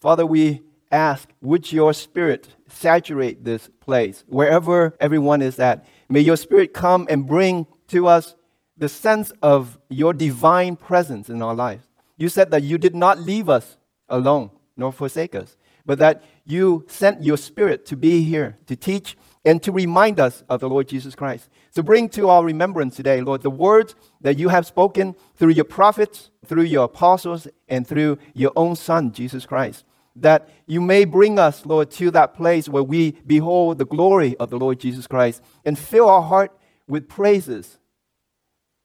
Father, 0.00 0.24
we 0.24 0.62
ask, 0.90 1.28
would 1.42 1.70
your 1.70 1.92
spirit 1.92 2.48
saturate 2.68 3.44
this 3.44 3.68
place, 3.80 4.24
wherever 4.28 4.96
everyone 4.98 5.42
is 5.42 5.58
at? 5.58 5.86
May 6.08 6.20
your 6.20 6.36
spirit 6.36 6.72
come 6.72 7.06
and 7.10 7.26
bring 7.26 7.66
to 7.88 8.06
us 8.06 8.34
the 8.78 8.88
sense 8.88 9.30
of 9.42 9.78
your 9.90 10.14
divine 10.14 10.76
presence 10.76 11.28
in 11.28 11.42
our 11.42 11.54
lives. 11.54 11.86
You 12.16 12.30
said 12.30 12.50
that 12.50 12.62
you 12.62 12.78
did 12.78 12.94
not 12.94 13.20
leave 13.20 13.50
us 13.50 13.76
alone 14.08 14.50
nor 14.74 14.90
forsake 14.90 15.34
us, 15.34 15.56
but 15.84 15.98
that 15.98 16.24
you 16.46 16.86
sent 16.88 17.22
your 17.22 17.36
spirit 17.36 17.84
to 17.86 17.96
be 17.96 18.22
here 18.22 18.56
to 18.66 18.76
teach 18.76 19.18
and 19.44 19.62
to 19.62 19.70
remind 19.70 20.18
us 20.18 20.42
of 20.48 20.60
the 20.60 20.68
Lord 20.68 20.88
Jesus 20.88 21.14
Christ. 21.14 21.50
So 21.70 21.82
bring 21.82 22.08
to 22.10 22.28
our 22.28 22.44
remembrance 22.44 22.96
today, 22.96 23.20
Lord, 23.20 23.42
the 23.42 23.50
words 23.50 23.94
that 24.22 24.38
you 24.38 24.48
have 24.48 24.66
spoken 24.66 25.14
through 25.36 25.50
your 25.50 25.64
prophets, 25.64 26.30
through 26.44 26.64
your 26.64 26.84
apostles, 26.84 27.46
and 27.68 27.86
through 27.86 28.18
your 28.34 28.52
own 28.56 28.76
Son, 28.76 29.12
Jesus 29.12 29.44
Christ. 29.46 29.84
That 30.16 30.48
you 30.66 30.80
may 30.80 31.04
bring 31.04 31.38
us, 31.38 31.64
Lord, 31.64 31.90
to 31.92 32.10
that 32.10 32.34
place 32.34 32.68
where 32.68 32.82
we 32.82 33.12
behold 33.26 33.78
the 33.78 33.86
glory 33.86 34.36
of 34.38 34.50
the 34.50 34.58
Lord 34.58 34.80
Jesus 34.80 35.06
Christ 35.06 35.42
and 35.64 35.78
fill 35.78 36.08
our 36.08 36.22
heart 36.22 36.56
with 36.88 37.08
praises 37.08 37.78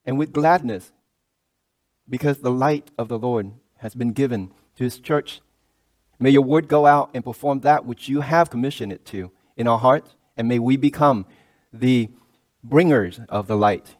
and 0.05 0.17
with 0.17 0.31
gladness 0.31 0.91
because 2.07 2.39
the 2.39 2.51
light 2.51 2.91
of 2.97 3.07
the 3.07 3.17
Lord 3.17 3.51
has 3.77 3.95
been 3.95 4.11
given 4.11 4.51
to 4.77 4.83
his 4.83 4.99
church. 4.99 5.41
May 6.19 6.29
your 6.29 6.43
word 6.43 6.67
go 6.67 6.85
out 6.85 7.09
and 7.13 7.23
perform 7.23 7.61
that 7.61 7.85
which 7.85 8.07
you 8.07 8.21
have 8.21 8.49
commissioned 8.49 8.93
it 8.93 9.05
to 9.05 9.31
in 9.57 9.67
our 9.67 9.79
hearts, 9.79 10.15
and 10.37 10.47
may 10.47 10.59
we 10.59 10.77
become 10.77 11.25
the 11.73 12.09
bringers 12.63 13.19
of 13.29 13.47
the 13.47 13.57
light 13.57 13.95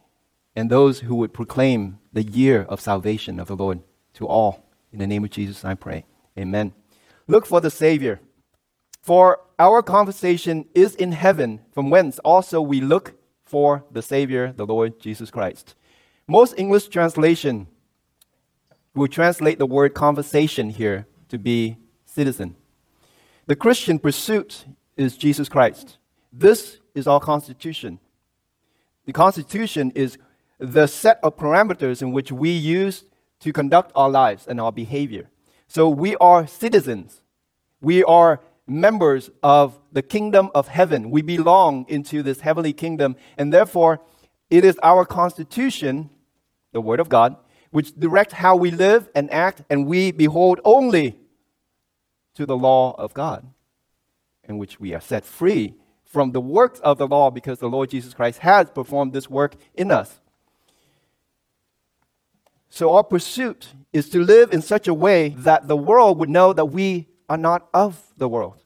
and 0.54 0.70
those 0.70 1.00
who 1.00 1.14
would 1.16 1.34
proclaim 1.34 1.98
the 2.12 2.22
year 2.22 2.62
of 2.62 2.80
salvation 2.80 3.38
of 3.38 3.48
the 3.48 3.56
Lord 3.56 3.82
to 4.14 4.26
all. 4.26 4.64
In 4.90 4.98
the 4.98 5.06
name 5.06 5.24
of 5.24 5.30
Jesus, 5.30 5.64
I 5.64 5.74
pray. 5.74 6.06
Amen. 6.38 6.72
Look 7.28 7.46
for 7.46 7.60
the 7.60 7.70
Savior. 7.70 8.20
For 9.02 9.40
our 9.58 9.82
conversation 9.82 10.66
is 10.74 10.94
in 10.94 11.12
heaven, 11.12 11.60
from 11.72 11.90
whence 11.90 12.18
also 12.20 12.60
we 12.60 12.80
look 12.80 13.14
for 13.44 13.84
the 13.90 14.02
Savior, 14.02 14.52
the 14.52 14.66
Lord 14.66 15.00
Jesus 15.00 15.30
Christ. 15.30 15.74
Most 16.28 16.54
English 16.58 16.88
translation 16.88 17.68
will 18.94 19.08
translate 19.08 19.58
the 19.58 19.66
word 19.66 19.94
conversation 19.94 20.70
here 20.70 21.06
to 21.28 21.38
be 21.38 21.76
citizen. 22.04 22.56
The 23.46 23.56
Christian 23.56 23.98
pursuit 23.98 24.64
is 24.96 25.16
Jesus 25.16 25.48
Christ. 25.48 25.98
This 26.32 26.78
is 26.94 27.06
our 27.06 27.20
constitution. 27.20 28.00
The 29.04 29.12
constitution 29.12 29.92
is 29.94 30.18
the 30.58 30.86
set 30.86 31.20
of 31.22 31.36
parameters 31.36 32.02
in 32.02 32.12
which 32.12 32.32
we 32.32 32.50
use 32.50 33.04
to 33.40 33.52
conduct 33.52 33.92
our 33.94 34.10
lives 34.10 34.46
and 34.46 34.60
our 34.60 34.72
behavior. 34.72 35.28
So 35.68 35.88
we 35.88 36.16
are 36.16 36.46
citizens. 36.46 37.20
We 37.80 38.04
are 38.04 38.40
members 38.66 39.30
of 39.42 39.78
the 39.92 40.02
kingdom 40.02 40.50
of 40.54 40.68
heaven. 40.68 41.10
We 41.10 41.22
belong 41.22 41.86
into 41.88 42.22
this 42.22 42.40
heavenly 42.40 42.72
kingdom, 42.72 43.16
and 43.36 43.52
therefore 43.52 44.00
it 44.50 44.64
is 44.64 44.78
our 44.82 45.04
constitution 45.04 46.10
the 46.76 46.80
Word 46.82 47.00
of 47.00 47.08
God, 47.08 47.36
which 47.70 47.94
directs 47.98 48.34
how 48.34 48.54
we 48.54 48.70
live 48.70 49.08
and 49.14 49.32
act, 49.32 49.62
and 49.70 49.86
we 49.86 50.12
behold 50.12 50.60
only 50.62 51.18
to 52.34 52.44
the 52.44 52.56
law 52.56 52.94
of 52.98 53.14
God, 53.14 53.46
in 54.44 54.58
which 54.58 54.78
we 54.78 54.92
are 54.94 55.00
set 55.00 55.24
free 55.24 55.74
from 56.04 56.32
the 56.32 56.40
works 56.40 56.78
of 56.80 56.98
the 56.98 57.06
law 57.06 57.30
because 57.30 57.60
the 57.60 57.68
Lord 57.68 57.90
Jesus 57.90 58.12
Christ 58.12 58.40
has 58.40 58.68
performed 58.70 59.14
this 59.14 59.30
work 59.30 59.56
in 59.74 59.90
us. 59.90 60.20
So, 62.68 62.94
our 62.94 63.04
pursuit 63.04 63.68
is 63.92 64.08
to 64.10 64.22
live 64.22 64.52
in 64.52 64.60
such 64.60 64.88
a 64.88 64.94
way 64.94 65.30
that 65.38 65.68
the 65.68 65.76
world 65.76 66.18
would 66.18 66.28
know 66.28 66.52
that 66.52 66.66
we 66.66 67.08
are 67.28 67.38
not 67.38 67.68
of 67.72 68.02
the 68.16 68.28
world, 68.28 68.62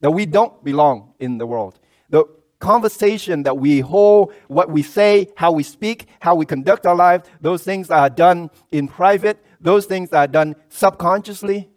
that 0.00 0.10
we 0.10 0.26
don't 0.26 0.62
belong 0.64 1.14
in 1.18 1.38
the 1.38 1.46
world. 1.46 1.78
The 2.10 2.24
conversation 2.58 3.44
that 3.44 3.56
we 3.56 3.80
hold, 3.80 4.32
what 4.48 4.70
we 4.70 4.82
say, 4.82 5.28
how 5.36 5.52
we 5.52 5.62
speak, 5.62 6.06
how 6.20 6.34
we 6.34 6.44
conduct 6.44 6.86
our 6.86 6.94
lives, 6.94 7.28
those 7.40 7.62
things 7.62 7.90
are 7.90 8.10
done 8.10 8.50
in 8.72 8.88
private, 8.88 9.44
those 9.60 9.86
things 9.86 10.12
are 10.12 10.26
done 10.26 10.56
subconsciously. 10.68 11.68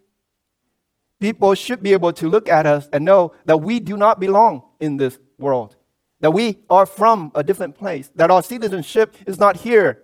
People 1.20 1.54
should 1.54 1.82
be 1.82 1.92
able 1.92 2.12
to 2.14 2.28
look 2.28 2.48
at 2.48 2.66
us 2.66 2.88
and 2.92 3.04
know 3.04 3.32
that 3.44 3.58
we 3.58 3.78
do 3.78 3.96
not 3.96 4.18
belong 4.18 4.62
in 4.80 4.96
this 4.96 5.18
world, 5.38 5.76
that 6.20 6.32
we 6.32 6.58
are 6.68 6.86
from 6.86 7.30
a 7.34 7.44
different 7.44 7.76
place, 7.76 8.10
that 8.16 8.30
our 8.30 8.42
citizenship 8.42 9.14
is 9.26 9.38
not 9.38 9.56
here 9.56 10.02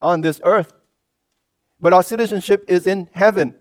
on 0.00 0.22
this 0.22 0.40
earth, 0.44 0.72
but 1.80 1.92
our 1.92 2.02
citizenship 2.02 2.64
is 2.68 2.86
in 2.86 3.08
heaven. 3.12 3.54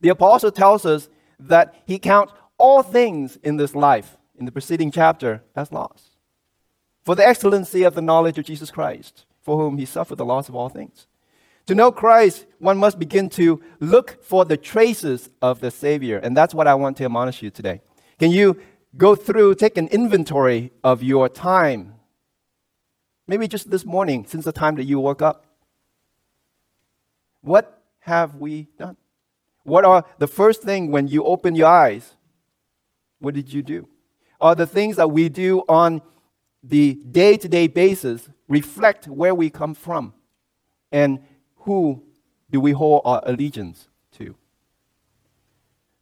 The 0.00 0.10
apostle 0.10 0.50
tells 0.50 0.84
us 0.84 1.08
that 1.38 1.74
he 1.86 1.98
counts 1.98 2.32
all 2.58 2.82
things 2.82 3.36
in 3.42 3.56
this 3.56 3.74
life 3.74 4.16
in 4.38 4.44
the 4.44 4.52
preceding 4.52 4.90
chapter 4.90 5.42
as 5.54 5.72
loss. 5.72 6.10
For 7.04 7.14
the 7.14 7.26
excellency 7.26 7.82
of 7.82 7.94
the 7.94 8.02
knowledge 8.02 8.38
of 8.38 8.44
Jesus 8.44 8.70
Christ, 8.70 9.26
for 9.42 9.58
whom 9.58 9.78
he 9.78 9.84
suffered 9.84 10.16
the 10.16 10.24
loss 10.24 10.48
of 10.48 10.54
all 10.54 10.68
things. 10.68 11.06
To 11.66 11.74
know 11.74 11.92
Christ, 11.92 12.46
one 12.58 12.76
must 12.76 12.98
begin 12.98 13.30
to 13.30 13.62
look 13.80 14.22
for 14.22 14.44
the 14.44 14.56
traces 14.56 15.30
of 15.40 15.60
the 15.60 15.70
Savior. 15.70 16.18
And 16.18 16.36
that's 16.36 16.54
what 16.54 16.66
I 16.66 16.74
want 16.74 16.96
to 16.98 17.04
admonish 17.04 17.42
you 17.42 17.50
today. 17.50 17.80
Can 18.18 18.30
you 18.30 18.60
go 18.96 19.14
through, 19.14 19.54
take 19.54 19.78
an 19.78 19.88
inventory 19.88 20.72
of 20.82 21.02
your 21.02 21.28
time? 21.28 21.94
Maybe 23.26 23.48
just 23.48 23.70
this 23.70 23.86
morning, 23.86 24.26
since 24.26 24.44
the 24.44 24.52
time 24.52 24.76
that 24.76 24.84
you 24.84 25.00
woke 25.00 25.22
up. 25.22 25.43
What 27.44 27.82
have 28.00 28.36
we 28.36 28.68
done? 28.76 28.96
What 29.62 29.84
are 29.84 30.04
the 30.18 30.26
first 30.26 30.62
thing 30.62 30.90
when 30.90 31.08
you 31.08 31.24
open 31.24 31.54
your 31.54 31.68
eyes? 31.68 32.16
What 33.20 33.34
did 33.34 33.52
you 33.52 33.62
do? 33.62 33.88
are 34.44 34.54
the 34.54 34.66
things 34.66 34.96
that 34.96 35.10
we 35.10 35.30
do 35.30 35.62
on 35.70 36.02
the 36.62 36.98
day 37.10 37.36
to 37.36 37.48
day 37.48 37.66
basis 37.66 38.28
reflect 38.46 39.06
where 39.08 39.34
we 39.34 39.48
come 39.48 39.74
from 39.74 40.12
and 40.92 41.18
who 41.60 42.02
do 42.50 42.60
we 42.60 42.72
hold 42.72 43.00
our 43.06 43.22
allegiance 43.24 43.88
to. 44.12 44.34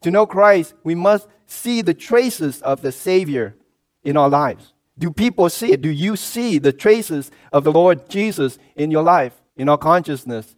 To 0.03 0.11
know 0.11 0.27
Christ, 0.27 0.75
we 0.83 0.97
must 0.97 1.29
see 1.47 1.83
the 1.83 1.95
traces 1.95 2.61
of 2.63 2.83
the 2.83 2.91
Savior 2.91 3.55
in 4.03 4.17
our 4.17 4.29
lives. 4.29 4.73
Do 4.99 5.13
people 5.13 5.49
see 5.49 5.73
it? 5.73 5.81
Do 5.81 5.91
you 5.91 6.17
see 6.17 6.59
the 6.59 6.73
traces 6.73 7.31
of 7.53 7.63
the 7.63 7.73
Lord 7.73 8.09
Jesus 8.09 8.59
in 8.75 8.91
your 8.91 9.05
life, 9.05 9.41
in 9.57 9.69
our 9.69 9.79
consciousness, 9.79 10.57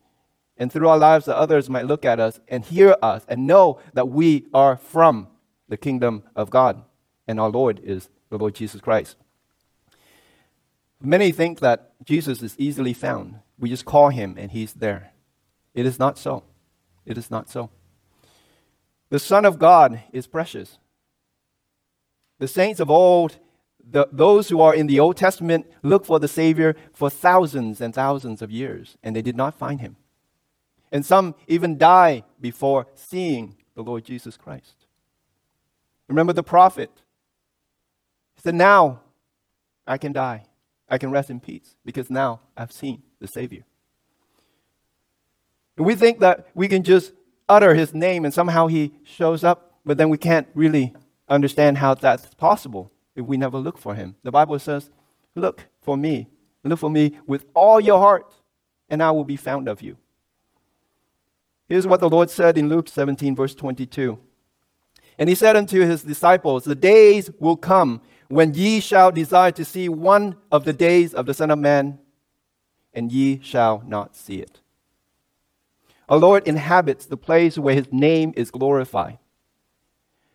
and 0.56 0.72
through 0.72 0.88
our 0.88 0.98
lives 0.98 1.26
that 1.26 1.36
others 1.36 1.68
might 1.68 1.86
look 1.86 2.04
at 2.04 2.20
us 2.20 2.40
and 2.48 2.64
hear 2.64 2.96
us 3.02 3.24
and 3.28 3.46
know 3.46 3.80
that 3.92 4.08
we 4.08 4.46
are 4.54 4.76
from 4.76 5.28
the 5.68 5.76
kingdom 5.76 6.22
of 6.36 6.50
God? 6.50 6.82
and 7.26 7.40
our 7.40 7.48
Lord 7.48 7.80
is 7.82 8.08
the 8.30 8.38
Lord 8.38 8.54
Jesus 8.54 8.80
Christ. 8.80 9.16
Many 11.00 11.32
think 11.32 11.60
that 11.60 11.92
Jesus 12.04 12.42
is 12.42 12.54
easily 12.58 12.92
found. 12.92 13.36
We 13.58 13.68
just 13.68 13.84
call 13.84 14.10
him 14.10 14.36
and 14.38 14.50
he's 14.50 14.72
there. 14.74 15.12
It 15.74 15.86
is 15.86 15.98
not 15.98 16.18
so. 16.18 16.44
It 17.04 17.18
is 17.18 17.30
not 17.30 17.50
so. 17.50 17.70
The 19.10 19.18
Son 19.18 19.44
of 19.44 19.58
God 19.58 20.02
is 20.12 20.26
precious. 20.26 20.78
The 22.38 22.48
saints 22.48 22.80
of 22.80 22.90
old, 22.90 23.38
the, 23.78 24.08
those 24.10 24.48
who 24.48 24.60
are 24.60 24.74
in 24.74 24.86
the 24.86 24.98
Old 24.98 25.16
Testament, 25.16 25.66
look 25.82 26.04
for 26.04 26.18
the 26.18 26.28
Savior 26.28 26.74
for 26.92 27.10
thousands 27.10 27.80
and 27.80 27.94
thousands 27.94 28.42
of 28.42 28.50
years, 28.50 28.96
and 29.02 29.14
they 29.14 29.22
did 29.22 29.36
not 29.36 29.54
find 29.54 29.80
him. 29.80 29.96
And 30.94 31.04
some 31.04 31.34
even 31.48 31.76
die 31.76 32.22
before 32.40 32.86
seeing 32.94 33.56
the 33.74 33.82
Lord 33.82 34.04
Jesus 34.04 34.36
Christ. 34.36 34.86
Remember 36.06 36.32
the 36.32 36.44
prophet 36.44 36.90
He 38.36 38.42
said, 38.42 38.54
Now 38.54 39.00
I 39.86 39.98
can 39.98 40.12
die. 40.12 40.44
I 40.88 40.98
can 40.98 41.10
rest 41.10 41.30
in 41.30 41.40
peace 41.40 41.74
because 41.84 42.10
now 42.10 42.40
I've 42.56 42.70
seen 42.70 43.02
the 43.18 43.26
Savior. 43.26 43.64
We 45.76 45.96
think 45.96 46.20
that 46.20 46.46
we 46.54 46.68
can 46.68 46.84
just 46.84 47.12
utter 47.48 47.74
his 47.74 47.92
name 47.92 48.24
and 48.24 48.32
somehow 48.32 48.68
he 48.68 48.92
shows 49.02 49.42
up, 49.42 49.80
but 49.84 49.98
then 49.98 50.10
we 50.10 50.18
can't 50.18 50.46
really 50.54 50.94
understand 51.28 51.78
how 51.78 51.94
that's 51.94 52.32
possible 52.34 52.92
if 53.16 53.26
we 53.26 53.36
never 53.36 53.58
look 53.58 53.78
for 53.78 53.96
him. 53.96 54.14
The 54.22 54.30
Bible 54.30 54.60
says, 54.60 54.90
Look 55.34 55.66
for 55.82 55.96
me. 55.96 56.28
Look 56.62 56.78
for 56.78 56.90
me 56.90 57.18
with 57.26 57.46
all 57.52 57.80
your 57.80 57.98
heart, 57.98 58.32
and 58.88 59.02
I 59.02 59.10
will 59.10 59.24
be 59.24 59.36
found 59.36 59.68
of 59.68 59.82
you. 59.82 59.96
Here's 61.68 61.86
what 61.86 62.00
the 62.00 62.08
Lord 62.08 62.30
said 62.30 62.58
in 62.58 62.68
Luke 62.68 62.88
17, 62.88 63.34
verse 63.34 63.54
22. 63.54 64.18
And 65.18 65.28
he 65.28 65.34
said 65.34 65.56
unto 65.56 65.80
his 65.80 66.02
disciples, 66.02 66.64
The 66.64 66.74
days 66.74 67.30
will 67.38 67.56
come 67.56 68.02
when 68.28 68.54
ye 68.54 68.80
shall 68.80 69.12
desire 69.12 69.52
to 69.52 69.64
see 69.64 69.88
one 69.88 70.36
of 70.50 70.64
the 70.64 70.72
days 70.72 71.14
of 71.14 71.26
the 71.26 71.34
Son 71.34 71.50
of 71.50 71.58
Man, 71.58 71.98
and 72.92 73.10
ye 73.10 73.40
shall 73.42 73.82
not 73.86 74.16
see 74.16 74.36
it. 74.36 74.60
Our 76.08 76.18
Lord 76.18 76.46
inhabits 76.46 77.06
the 77.06 77.16
place 77.16 77.56
where 77.56 77.74
his 77.74 77.92
name 77.92 78.34
is 78.36 78.50
glorified. 78.50 79.18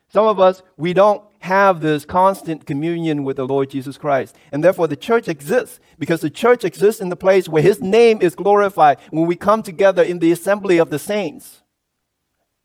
Some 0.10 0.26
of 0.26 0.40
us, 0.40 0.64
we 0.78 0.94
don't 0.94 1.24
have 1.39 1.81
this 1.81 2.06
constant 2.06 2.65
communion 2.65 3.24
with 3.24 3.38
the 3.38 3.47
Lord 3.47 3.69
Jesus 3.69 3.97
Christ. 3.97 4.36
And 4.51 4.63
therefore, 4.63 4.88
the 4.88 4.95
church 4.95 5.27
exists 5.27 5.80
because 5.97 6.21
the 6.21 6.30
church 6.30 6.63
exists 6.63 7.01
in 7.01 7.09
the 7.09 7.15
place 7.15 7.47
where 7.47 7.63
his 7.63 7.81
name 7.81 8.21
is 8.21 8.36
glorified 8.36 9.00
when 9.12 9.25
we 9.25 9.36
come 9.36 9.63
together 9.63 10.03
in 10.03 10.19
the 10.19 10.31
assembly 10.31 10.77
of 10.77 10.89
the 10.89 11.00
saints. 11.00 11.62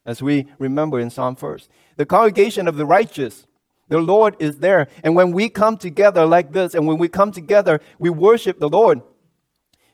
as 0.06 0.22
we 0.22 0.46
remember 0.58 1.00
in 1.00 1.10
Psalm 1.10 1.36
1st. 1.36 1.68
The 1.96 2.06
congregation 2.06 2.68
of 2.68 2.76
the 2.76 2.86
righteous, 2.86 3.46
the 3.88 3.98
Lord 3.98 4.36
is 4.38 4.58
there. 4.58 4.88
And 5.02 5.14
when 5.16 5.32
we 5.32 5.48
come 5.48 5.76
together 5.76 6.26
like 6.26 6.52
this, 6.52 6.74
and 6.74 6.86
when 6.86 6.98
we 6.98 7.08
come 7.08 7.32
together, 7.32 7.80
we 7.98 8.10
worship 8.10 8.58
the 8.58 8.68
Lord, 8.68 9.00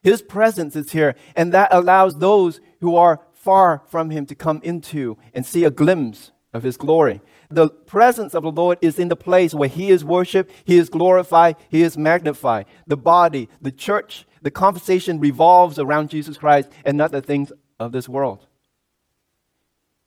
His 0.02 0.22
presence 0.22 0.74
is 0.74 0.92
here. 0.92 1.14
And 1.36 1.52
that 1.52 1.72
allows 1.72 2.18
those 2.18 2.60
who 2.80 2.96
are 2.96 3.20
far 3.32 3.82
from 3.86 4.10
Him 4.10 4.26
to 4.26 4.34
come 4.34 4.60
into 4.62 5.16
and 5.32 5.46
see 5.46 5.64
a 5.64 5.70
glimpse 5.70 6.32
of 6.52 6.62
His 6.62 6.76
glory. 6.76 7.20
The 7.50 7.68
presence 7.68 8.34
of 8.34 8.44
the 8.44 8.52
Lord 8.52 8.78
is 8.80 8.98
in 8.98 9.08
the 9.08 9.16
place 9.16 9.52
where 9.52 9.68
He 9.68 9.90
is 9.90 10.04
worshiped, 10.04 10.52
He 10.64 10.78
is 10.78 10.88
glorified, 10.88 11.56
He 11.68 11.82
is 11.82 11.98
magnified. 11.98 12.66
The 12.86 12.96
body, 12.96 13.48
the 13.60 13.72
church, 13.72 14.24
the 14.40 14.52
conversation 14.52 15.18
revolves 15.18 15.78
around 15.78 16.10
Jesus 16.10 16.38
Christ 16.38 16.70
and 16.84 16.96
not 16.96 17.10
the 17.10 17.20
things 17.20 17.52
of 17.78 17.92
this 17.92 18.08
world. 18.08 18.46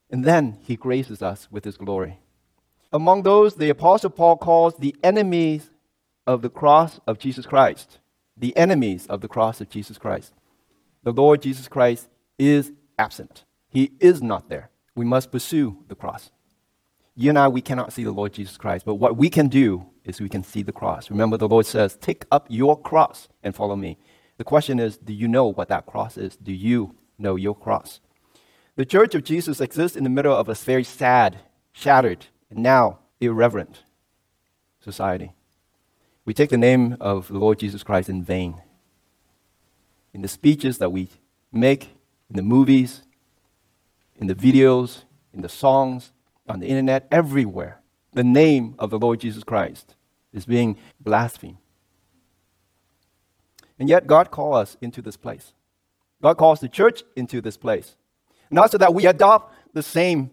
And 0.10 0.24
then 0.24 0.58
He 0.62 0.76
graces 0.76 1.22
us 1.22 1.50
with 1.52 1.66
His 1.66 1.76
glory. 1.76 2.20
Among 2.94 3.24
those, 3.24 3.56
the 3.56 3.70
Apostle 3.70 4.12
Paul 4.12 4.38
calls 4.38 4.76
the 4.78 4.96
enemies 5.04 5.70
of 6.26 6.42
the 6.42 6.50
cross 6.50 7.00
of 7.06 7.20
Jesus 7.20 7.46
Christ. 7.46 8.00
The 8.38 8.56
enemies 8.56 9.06
of 9.08 9.22
the 9.22 9.28
cross 9.28 9.60
of 9.60 9.70
Jesus 9.70 9.98
Christ. 9.98 10.34
The 11.04 11.12
Lord 11.12 11.42
Jesus 11.42 11.68
Christ 11.68 12.08
is 12.40 12.72
absent. 12.98 13.44
He 13.70 13.92
is 14.00 14.22
not 14.22 14.48
there. 14.48 14.70
We 14.96 15.06
must 15.06 15.32
pursue 15.32 15.84
the 15.88 15.96
cross. 15.96 16.32
You 17.16 17.30
and 17.30 17.38
I, 17.38 17.48
we 17.48 17.62
cannot 17.62 17.94
see 17.94 18.04
the 18.04 18.12
Lord 18.12 18.34
Jesus 18.34 18.58
Christ, 18.58 18.86
but 18.86 18.96
what 18.96 19.18
we 19.18 19.30
can 19.30 19.48
do 19.48 19.86
is 20.04 20.20
we 20.20 20.30
can 20.30 20.44
see 20.44 20.64
the 20.64 20.72
cross. 20.72 21.10
Remember, 21.10 21.38
the 21.38 21.48
Lord 21.48 21.66
says, 21.66 21.96
Take 21.96 22.26
up 22.32 22.48
your 22.50 22.80
cross 22.80 23.28
and 23.44 23.56
follow 23.56 23.76
me. 23.76 23.98
The 24.38 24.44
question 24.44 24.80
is, 24.80 24.98
do 24.98 25.14
you 25.14 25.28
know 25.28 25.46
what 25.46 25.70
that 25.70 25.86
cross 25.86 26.18
is? 26.18 26.36
Do 26.36 26.52
you 26.52 26.96
know 27.18 27.36
your 27.36 27.56
cross? 27.56 28.00
The 28.76 28.86
church 28.86 29.14
of 29.14 29.24
Jesus 29.24 29.62
exists 29.62 29.96
in 29.96 30.04
the 30.04 30.10
middle 30.10 30.36
of 30.36 30.50
a 30.50 30.56
very 30.56 30.84
sad, 30.84 31.40
shattered, 31.72 32.26
and 32.50 32.60
now 32.60 33.00
irreverent 33.22 33.84
society. 34.80 35.34
We 36.26 36.34
take 36.34 36.50
the 36.50 36.58
name 36.58 36.98
of 37.00 37.28
the 37.28 37.38
Lord 37.38 37.60
Jesus 37.60 37.84
Christ 37.84 38.10
in 38.10 38.24
vain. 38.24 38.62
In 40.14 40.24
the 40.24 40.28
speeches 40.28 40.80
that 40.80 40.92
we 40.92 41.10
make, 41.52 41.96
in 42.30 42.36
the 42.36 42.42
movies, 42.42 43.04
in 44.16 44.28
the 44.28 44.36
videos, 44.36 45.04
in 45.32 45.42
the 45.42 45.50
songs, 45.50 46.12
on 46.48 46.60
the 46.60 46.68
internet, 46.68 47.08
everywhere, 47.12 47.82
the 48.14 48.24
name 48.24 48.76
of 48.80 48.90
the 48.90 49.00
Lord 49.00 49.20
Jesus 49.20 49.44
Christ 49.44 49.96
is 50.34 50.46
being 50.46 50.78
blasphemed. 51.00 51.58
And 53.80 53.90
yet, 53.90 54.08
God 54.08 54.32
calls 54.32 54.58
us 54.58 54.78
into 54.82 55.02
this 55.02 55.18
place. 55.18 55.54
God 56.22 56.38
calls 56.38 56.60
the 56.60 56.70
church 56.70 57.04
into 57.16 57.42
this 57.42 57.58
place. 57.58 57.96
Not 58.50 58.72
so 58.72 58.78
that 58.78 58.94
we 58.94 59.06
adopt 59.06 59.54
the 59.74 59.84
same 59.84 60.32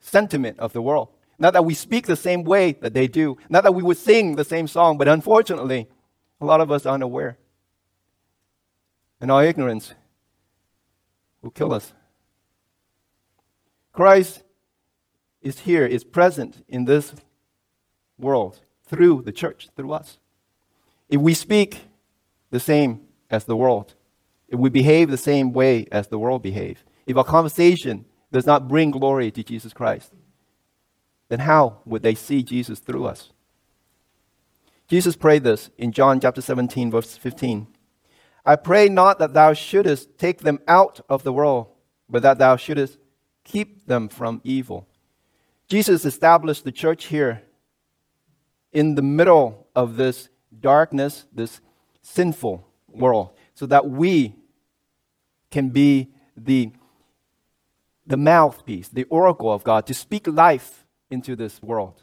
sentiment 0.00 0.58
of 0.58 0.72
the 0.72 0.82
world, 0.82 1.08
not 1.38 1.52
that 1.52 1.64
we 1.64 1.74
speak 1.74 2.06
the 2.06 2.16
same 2.16 2.42
way 2.42 2.72
that 2.72 2.94
they 2.94 3.06
do, 3.06 3.38
not 3.48 3.62
that 3.62 3.74
we 3.74 3.82
would 3.82 3.96
sing 3.96 4.36
the 4.36 4.44
same 4.44 4.66
song, 4.66 4.98
but 4.98 5.08
unfortunately, 5.08 5.88
a 6.40 6.44
lot 6.44 6.60
of 6.60 6.70
us 6.70 6.84
are 6.84 6.94
unaware. 6.94 7.38
And 9.20 9.30
our 9.30 9.44
ignorance 9.44 9.94
will 11.40 11.50
kill 11.50 11.72
us. 11.72 11.92
Christ 13.92 14.42
is 15.42 15.60
here, 15.60 15.84
is 15.84 16.04
present 16.04 16.64
in 16.68 16.84
this 16.84 17.14
world 18.18 18.60
through 18.86 19.22
the 19.22 19.32
church, 19.32 19.68
through 19.76 19.92
us. 19.92 20.18
If 21.08 21.20
we 21.20 21.34
speak 21.34 21.82
the 22.50 22.60
same 22.60 23.00
as 23.30 23.44
the 23.44 23.56
world, 23.56 23.94
if 24.48 24.58
we 24.58 24.70
behave 24.70 25.10
the 25.10 25.16
same 25.16 25.52
way 25.52 25.86
as 25.90 26.08
the 26.08 26.18
world 26.18 26.42
behave, 26.42 26.84
if 27.06 27.16
our 27.16 27.24
conversation 27.24 28.04
does 28.30 28.46
not 28.46 28.68
bring 28.68 28.90
glory 28.90 29.30
to 29.30 29.42
Jesus 29.42 29.72
Christ, 29.72 30.12
then 31.28 31.40
how 31.40 31.78
would 31.84 32.02
they 32.02 32.14
see 32.14 32.42
Jesus 32.42 32.78
through 32.78 33.06
us? 33.06 33.30
Jesus 34.88 35.16
prayed 35.16 35.44
this 35.44 35.70
in 35.78 35.92
John 35.92 36.20
chapter 36.20 36.42
17, 36.42 36.90
verse 36.90 37.16
15. 37.16 37.66
I 38.44 38.56
pray 38.56 38.88
not 38.88 39.18
that 39.18 39.32
thou 39.32 39.54
shouldest 39.54 40.18
take 40.18 40.40
them 40.40 40.58
out 40.68 41.00
of 41.08 41.22
the 41.22 41.32
world, 41.32 41.68
but 42.08 42.22
that 42.22 42.38
thou 42.38 42.56
shouldest 42.56 42.98
keep 43.44 43.86
them 43.86 44.08
from 44.08 44.40
evil. 44.44 44.86
Jesus 45.72 46.04
established 46.04 46.64
the 46.64 46.70
church 46.70 47.06
here 47.06 47.44
in 48.74 48.94
the 48.94 49.00
middle 49.00 49.66
of 49.74 49.96
this 49.96 50.28
darkness, 50.60 51.24
this 51.32 51.62
sinful 52.02 52.68
world, 52.88 53.30
so 53.54 53.64
that 53.64 53.88
we 53.88 54.34
can 55.50 55.70
be 55.70 56.10
the, 56.36 56.72
the 58.06 58.18
mouthpiece, 58.18 58.90
the 58.90 59.04
oracle 59.04 59.50
of 59.50 59.64
God, 59.64 59.86
to 59.86 59.94
speak 59.94 60.26
life 60.26 60.84
into 61.10 61.34
this 61.34 61.62
world. 61.62 62.02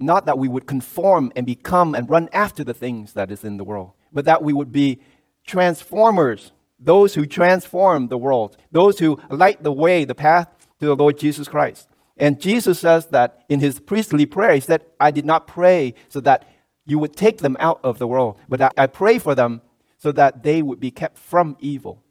Not 0.00 0.26
that 0.26 0.36
we 0.36 0.48
would 0.48 0.66
conform 0.66 1.30
and 1.36 1.46
become 1.46 1.94
and 1.94 2.10
run 2.10 2.28
after 2.32 2.64
the 2.64 2.74
things 2.74 3.12
that 3.12 3.30
is 3.30 3.44
in 3.44 3.58
the 3.58 3.64
world, 3.64 3.92
but 4.12 4.24
that 4.24 4.42
we 4.42 4.52
would 4.52 4.72
be 4.72 5.00
transformers, 5.46 6.50
those 6.80 7.14
who 7.14 7.26
transform 7.26 8.08
the 8.08 8.18
world, 8.18 8.56
those 8.72 8.98
who 8.98 9.20
light 9.30 9.62
the 9.62 9.70
way, 9.70 10.04
the 10.04 10.16
path 10.16 10.48
to 10.80 10.86
the 10.86 10.96
Lord 10.96 11.16
Jesus 11.16 11.46
Christ. 11.46 11.88
And 12.16 12.40
Jesus 12.40 12.80
says 12.80 13.06
that 13.06 13.44
in 13.48 13.60
his 13.60 13.78
priestly 13.78 14.26
prayer, 14.26 14.54
he 14.54 14.60
said, 14.60 14.82
I 14.98 15.10
did 15.10 15.26
not 15.26 15.46
pray 15.46 15.94
so 16.08 16.20
that 16.20 16.48
you 16.86 16.98
would 16.98 17.16
take 17.16 17.38
them 17.38 17.56
out 17.60 17.80
of 17.82 17.98
the 17.98 18.06
world, 18.06 18.38
but 18.48 18.72
I 18.78 18.86
pray 18.86 19.18
for 19.18 19.34
them 19.34 19.60
so 19.98 20.12
that 20.12 20.42
they 20.42 20.62
would 20.62 20.80
be 20.80 20.90
kept 20.90 21.18
from 21.18 21.56
evil. 21.60 22.02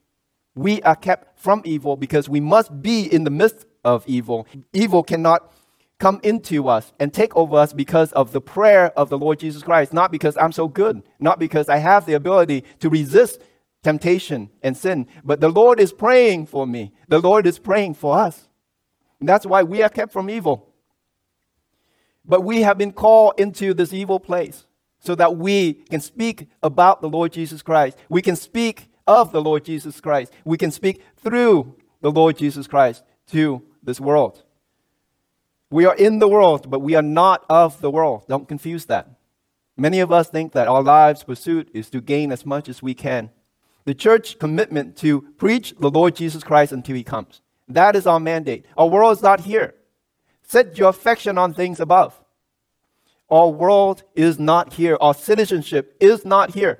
We 0.53 0.81
are 0.83 0.95
kept 0.95 1.39
from 1.39 1.61
evil 1.65 1.95
because 1.95 2.29
we 2.29 2.39
must 2.39 2.81
be 2.81 3.03
in 3.03 3.23
the 3.23 3.29
midst 3.29 3.65
of 3.83 4.07
evil. 4.07 4.47
Evil 4.73 5.03
cannot 5.03 5.51
come 5.97 6.19
into 6.23 6.67
us 6.67 6.93
and 6.99 7.13
take 7.13 7.35
over 7.35 7.57
us 7.57 7.73
because 7.73 8.11
of 8.11 8.31
the 8.31 8.41
prayer 8.41 8.91
of 8.97 9.09
the 9.09 9.17
Lord 9.17 9.39
Jesus 9.39 9.63
Christ, 9.63 9.93
not 9.93 10.11
because 10.11 10.37
I'm 10.37 10.51
so 10.51 10.67
good, 10.67 11.03
not 11.19 11.39
because 11.39 11.69
I 11.69 11.77
have 11.77 12.05
the 12.05 12.13
ability 12.13 12.63
to 12.79 12.89
resist 12.89 13.41
temptation 13.83 14.49
and 14.61 14.75
sin, 14.75 15.07
but 15.23 15.39
the 15.39 15.49
Lord 15.49 15.79
is 15.79 15.93
praying 15.93 16.47
for 16.47 16.65
me. 16.65 16.91
The 17.07 17.19
Lord 17.19 17.45
is 17.47 17.59
praying 17.59 17.93
for 17.93 18.17
us. 18.17 18.44
And 19.25 19.29
that's 19.31 19.47
why 19.47 19.63
we 19.63 19.81
are 19.81 19.89
kept 19.89 20.13
from 20.13 20.29
evil. 20.29 20.71
But 22.23 22.41
we 22.41 22.61
have 22.61 22.77
been 22.77 22.91
called 22.91 23.33
into 23.39 23.73
this 23.73 23.91
evil 23.91 24.19
place 24.19 24.67
so 24.99 25.15
that 25.15 25.35
we 25.35 25.73
can 25.73 25.99
speak 25.99 26.47
about 26.61 27.01
the 27.01 27.09
Lord 27.09 27.33
Jesus 27.33 27.63
Christ. 27.63 27.97
We 28.07 28.21
can 28.21 28.35
speak 28.35 28.87
of 29.07 29.31
the 29.31 29.41
Lord 29.41 29.65
Jesus 29.65 29.99
Christ. 29.99 30.31
We 30.43 30.59
can 30.59 30.69
speak 30.69 31.01
through 31.17 31.75
the 32.01 32.11
Lord 32.11 32.37
Jesus 32.37 32.67
Christ 32.67 33.03
to 33.31 33.63
this 33.81 33.99
world. 33.99 34.43
We 35.71 35.87
are 35.87 35.95
in 35.95 36.19
the 36.19 36.27
world, 36.27 36.69
but 36.69 36.81
we 36.81 36.93
are 36.93 37.01
not 37.01 37.45
of 37.49 37.81
the 37.81 37.89
world. 37.89 38.25
Don't 38.29 38.47
confuse 38.47 38.85
that. 38.85 39.09
Many 39.75 40.01
of 40.01 40.11
us 40.11 40.29
think 40.29 40.51
that 40.51 40.67
our 40.67 40.83
lives' 40.83 41.23
pursuit 41.23 41.71
is 41.73 41.89
to 41.89 41.99
gain 41.99 42.31
as 42.31 42.45
much 42.45 42.69
as 42.69 42.83
we 42.83 42.93
can. 42.93 43.31
The 43.85 43.95
church 43.95 44.37
commitment 44.37 44.95
to 44.97 45.23
preach 45.39 45.73
the 45.79 45.89
Lord 45.89 46.15
Jesus 46.15 46.43
Christ 46.43 46.71
until 46.71 46.95
he 46.95 47.03
comes. 47.03 47.41
That 47.67 47.95
is 47.95 48.05
our 48.05 48.19
mandate. 48.19 48.65
Our 48.77 48.87
world 48.87 49.17
is 49.17 49.23
not 49.23 49.41
here. 49.41 49.73
Set 50.43 50.77
your 50.77 50.89
affection 50.89 51.37
on 51.37 51.53
things 51.53 51.79
above. 51.79 52.19
Our 53.29 53.49
world 53.49 54.03
is 54.13 54.37
not 54.37 54.73
here. 54.73 54.97
Our 55.01 55.13
citizenship 55.13 55.95
is 55.99 56.25
not 56.25 56.53
here. 56.53 56.79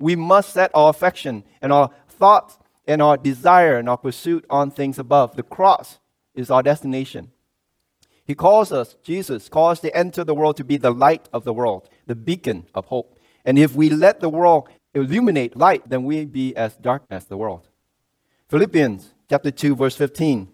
We 0.00 0.16
must 0.16 0.52
set 0.52 0.72
our 0.74 0.90
affection 0.90 1.44
and 1.60 1.72
our 1.72 1.90
thoughts 2.08 2.58
and 2.86 3.00
our 3.00 3.16
desire 3.16 3.76
and 3.76 3.88
our 3.88 3.96
pursuit 3.96 4.44
on 4.50 4.72
things 4.72 4.98
above. 4.98 5.36
The 5.36 5.44
cross 5.44 6.00
is 6.34 6.50
our 6.50 6.62
destination. 6.62 7.30
He 8.24 8.34
calls 8.34 8.72
us, 8.72 8.96
Jesus 9.02 9.48
calls 9.48 9.80
to 9.80 9.96
enter 9.96 10.24
the 10.24 10.34
world 10.34 10.56
to 10.56 10.64
be 10.64 10.76
the 10.76 10.92
light 10.92 11.28
of 11.32 11.44
the 11.44 11.52
world, 11.52 11.88
the 12.06 12.14
beacon 12.14 12.66
of 12.74 12.86
hope. 12.86 13.18
And 13.44 13.58
if 13.58 13.74
we 13.74 13.90
let 13.90 14.20
the 14.20 14.28
world 14.28 14.68
illuminate 14.94 15.56
light, 15.56 15.88
then 15.88 16.04
we 16.04 16.24
be 16.24 16.56
as 16.56 16.76
dark 16.76 17.04
as 17.10 17.26
the 17.26 17.36
world. 17.36 17.68
Philippians 18.48 19.14
chapter 19.32 19.50
2, 19.50 19.74
verse 19.74 19.96
15. 19.96 20.46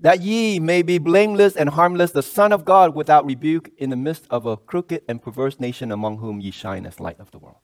That 0.00 0.22
ye 0.22 0.58
may 0.58 0.80
be 0.80 0.96
blameless 0.96 1.56
and 1.56 1.68
harmless, 1.68 2.10
the 2.10 2.22
Son 2.22 2.50
of 2.50 2.64
God 2.64 2.94
without 2.94 3.26
rebuke, 3.26 3.70
in 3.76 3.90
the 3.90 3.96
midst 3.96 4.26
of 4.30 4.46
a 4.46 4.56
crooked 4.56 5.02
and 5.06 5.20
perverse 5.20 5.60
nation 5.60 5.92
among 5.92 6.16
whom 6.16 6.40
ye 6.40 6.50
shine 6.50 6.86
as 6.86 7.00
light 7.00 7.20
of 7.20 7.32
the 7.32 7.38
world. 7.38 7.58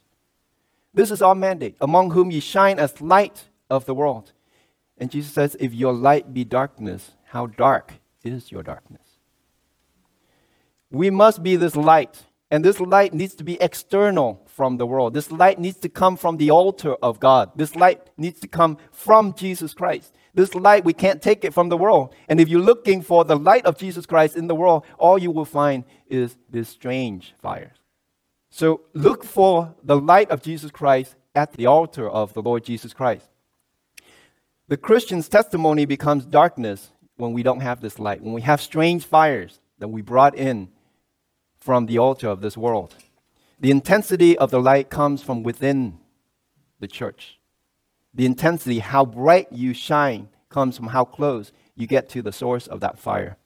This 0.93 1.11
is 1.11 1.23
our 1.23 1.35
mandate, 1.35 1.77
among 1.81 2.11
whom 2.11 2.31
ye 2.31 2.41
shine 2.41 2.79
as 2.79 3.01
light 3.01 3.49
of 3.71 3.87
the 3.87 3.95
world. 3.95 4.33
And 4.99 5.11
Jesus 5.11 5.33
says, 5.33 5.57
If 5.59 5.73
your 5.73 5.95
light 5.95 6.35
be 6.35 6.45
darkness, 6.45 7.13
how 7.29 7.47
dark 7.47 7.95
is 8.23 8.53
your 8.53 8.63
darkness? 8.63 9.17
We 10.91 11.09
must 11.09 11.43
be 11.43 11.57
this 11.57 11.75
light, 11.75 12.27
and 12.53 12.63
this 12.63 12.81
light 12.81 13.15
needs 13.15 13.35
to 13.37 13.45
be 13.45 13.59
external 13.63 14.43
from 14.47 14.77
the 14.77 14.85
world. 14.85 15.15
This 15.15 15.33
light 15.33 15.59
needs 15.59 15.79
to 15.79 15.89
come 15.89 16.19
from 16.19 16.37
the 16.37 16.51
altar 16.51 16.95
of 16.97 17.19
God. 17.19 17.51
This 17.57 17.75
light 17.75 18.11
needs 18.19 18.41
to 18.41 18.47
come 18.47 18.77
from 18.91 19.33
Jesus 19.33 19.73
Christ. 19.73 20.13
This 20.35 20.55
light, 20.55 20.85
we 20.85 20.93
can't 20.93 21.23
take 21.23 21.47
it 21.47 21.55
from 21.55 21.71
the 21.71 21.79
world. 21.79 22.15
And 22.29 22.39
if 22.39 22.51
you're 22.51 22.61
looking 22.61 23.01
for 23.01 23.25
the 23.25 23.39
light 23.39 23.65
of 23.65 23.79
Jesus 23.79 24.05
Christ 24.05 24.37
in 24.37 24.49
the 24.49 24.55
world, 24.55 24.85
all 24.99 25.17
you 25.17 25.31
will 25.31 25.47
find 25.47 25.85
is 26.09 26.37
this 26.51 26.69
strange 26.69 27.35
fire. 27.41 27.73
So 28.51 28.83
look 28.93 29.25
for 29.25 29.75
the 29.83 29.97
light 29.97 30.31
of 30.31 30.43
Jesus 30.43 30.71
Christ 30.71 31.17
at 31.35 31.55
the 31.55 31.65
altar 31.65 32.07
of 32.07 32.35
the 32.35 32.43
Lord 32.43 32.65
Jesus 32.65 32.93
Christ. 32.93 33.31
The 34.69 34.77
Christian's 34.77 35.31
testimony 35.31 35.87
becomes 35.87 36.27
darkness 36.27 36.91
when 37.17 37.33
we 37.33 37.43
don't 37.43 37.61
have 37.61 37.81
this 37.81 37.99
light, 37.99 38.21
when 38.21 38.35
we 38.35 38.43
have 38.43 38.61
strange 38.61 39.07
fires 39.07 39.59
that 39.79 39.89
we 39.89 40.03
brought 40.03 40.37
in 40.37 40.69
from 41.63 41.87
the 41.87 41.97
altar 41.97 42.29
of 42.29 42.41
this 42.41 42.57
world. 42.57 42.97
The 43.61 43.71
intensity 43.71 44.37
of 44.37 44.51
the 44.51 44.61
light 44.61 44.91
comes 44.91 45.23
from 45.23 45.45
within 45.45 46.01
the 46.81 46.89
church. 46.89 47.39
The 48.13 48.27
intensity, 48.27 48.81
how 48.81 49.05
bright 49.05 49.53
you 49.53 49.73
shine, 49.73 50.29
comes 50.49 50.77
from 50.77 50.89
how 50.89 51.05
close 51.05 51.53
you 51.77 51.87
get 51.87 52.09
to 52.11 52.21
the 52.21 52.33
source 52.33 52.67
of 52.67 52.81
that 52.81 52.99
fire, 52.99 53.37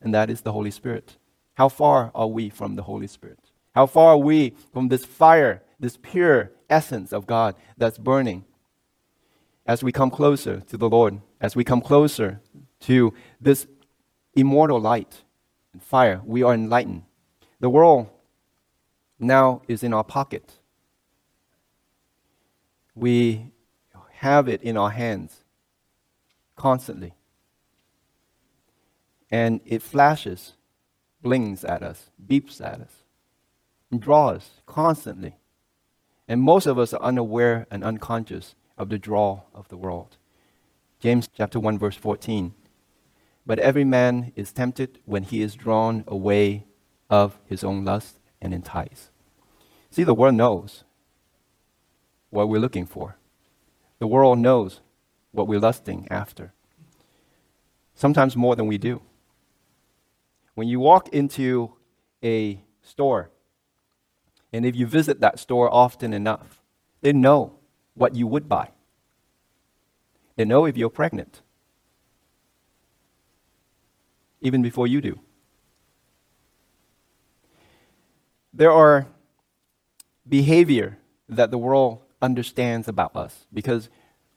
and 0.00 0.14
that 0.14 0.30
is 0.30 0.42
the 0.42 0.52
Holy 0.52 0.70
Spirit. 0.70 1.16
How 1.54 1.68
far 1.68 2.12
are 2.14 2.28
we 2.28 2.50
from 2.50 2.76
the 2.76 2.84
Holy 2.84 3.08
Spirit? 3.08 3.40
How 3.74 3.86
far 3.86 4.10
are 4.10 4.18
we 4.18 4.54
from 4.72 4.86
this 4.86 5.04
fire, 5.04 5.64
this 5.80 5.98
pure 6.00 6.52
essence 6.70 7.12
of 7.12 7.26
God 7.26 7.56
that's 7.76 7.98
burning? 7.98 8.44
As 9.66 9.82
we 9.82 9.90
come 9.90 10.12
closer 10.12 10.60
to 10.60 10.76
the 10.76 10.88
Lord, 10.88 11.20
as 11.40 11.56
we 11.56 11.64
come 11.64 11.80
closer 11.80 12.40
to 12.82 13.12
this 13.40 13.66
immortal 14.34 14.80
light 14.80 15.24
and 15.72 15.82
fire, 15.82 16.22
we 16.24 16.44
are 16.44 16.54
enlightened. 16.54 17.02
The 17.60 17.70
world 17.70 18.08
now 19.18 19.62
is 19.66 19.82
in 19.82 19.94
our 19.94 20.04
pocket. 20.04 20.52
We 22.94 23.52
have 24.12 24.48
it 24.48 24.62
in 24.62 24.76
our 24.76 24.90
hands 24.90 25.44
constantly. 26.56 27.14
And 29.30 29.60
it 29.64 29.82
flashes, 29.82 30.52
blings 31.22 31.64
at 31.64 31.82
us, 31.82 32.10
beeps 32.24 32.60
at 32.60 32.80
us, 32.80 33.04
and 33.90 34.00
draws 34.00 34.50
constantly. 34.66 35.36
And 36.28 36.40
most 36.42 36.66
of 36.66 36.78
us 36.78 36.92
are 36.92 37.02
unaware 37.02 37.66
and 37.70 37.84
unconscious 37.84 38.54
of 38.76 38.88
the 38.88 38.98
draw 38.98 39.42
of 39.54 39.68
the 39.68 39.76
world. 39.76 40.16
James 41.00 41.28
chapter 41.34 41.58
1 41.58 41.78
verse 41.78 41.96
14. 41.96 42.54
But 43.44 43.58
every 43.60 43.84
man 43.84 44.32
is 44.34 44.52
tempted 44.52 44.98
when 45.04 45.22
he 45.22 45.40
is 45.40 45.54
drawn 45.54 46.04
away 46.06 46.66
of 47.08 47.38
his 47.46 47.62
own 47.62 47.84
lust 47.84 48.18
and 48.40 48.52
enticed. 48.52 49.10
See, 49.90 50.04
the 50.04 50.14
world 50.14 50.34
knows 50.34 50.84
what 52.30 52.48
we're 52.48 52.60
looking 52.60 52.86
for. 52.86 53.16
The 53.98 54.06
world 54.06 54.38
knows 54.38 54.80
what 55.32 55.46
we're 55.46 55.60
lusting 55.60 56.06
after. 56.10 56.52
Sometimes 57.94 58.36
more 58.36 58.56
than 58.56 58.66
we 58.66 58.78
do. 58.78 59.00
When 60.54 60.68
you 60.68 60.80
walk 60.80 61.08
into 61.10 61.74
a 62.22 62.60
store, 62.82 63.30
and 64.52 64.64
if 64.64 64.74
you 64.74 64.86
visit 64.86 65.20
that 65.20 65.38
store 65.38 65.72
often 65.72 66.12
enough, 66.12 66.62
they 67.00 67.12
know 67.12 67.58
what 67.94 68.14
you 68.14 68.26
would 68.26 68.48
buy. 68.48 68.70
They 70.36 70.44
know 70.44 70.66
if 70.66 70.76
you're 70.76 70.90
pregnant, 70.90 71.40
even 74.40 74.62
before 74.62 74.86
you 74.86 75.00
do. 75.00 75.20
There 78.56 78.72
are 78.72 79.06
behavior 80.26 80.96
that 81.28 81.50
the 81.50 81.58
world 81.58 81.98
understands 82.22 82.88
about 82.88 83.14
us 83.14 83.46
because 83.52 83.90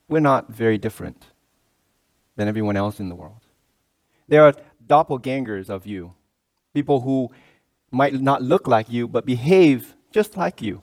we're 0.09 0.19
not 0.19 0.49
very 0.49 0.77
different 0.77 1.27
than 2.35 2.49
everyone 2.49 2.75
else 2.75 2.99
in 2.99 3.07
the 3.07 3.15
world. 3.15 3.39
There 4.27 4.43
are 4.43 4.53
doppelgangers 4.85 5.69
of 5.69 5.85
you, 5.85 6.15
people 6.73 6.99
who 6.99 7.29
might 7.91 8.13
not 8.13 8.41
look 8.41 8.67
like 8.67 8.89
you 8.89 9.07
but 9.07 9.25
behave 9.25 9.95
just 10.11 10.35
like 10.35 10.61
you 10.61 10.81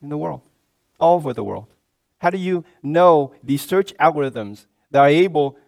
in 0.00 0.08
the 0.08 0.16
world, 0.16 0.40
all 0.98 1.16
over 1.16 1.34
the 1.34 1.44
world. 1.44 1.66
How 2.16 2.30
do 2.30 2.38
you 2.38 2.64
know 2.82 3.34
these 3.44 3.60
search 3.60 3.94
algorithms 3.98 4.64
that 4.92 5.00
are 5.00 5.08
able 5.08 5.58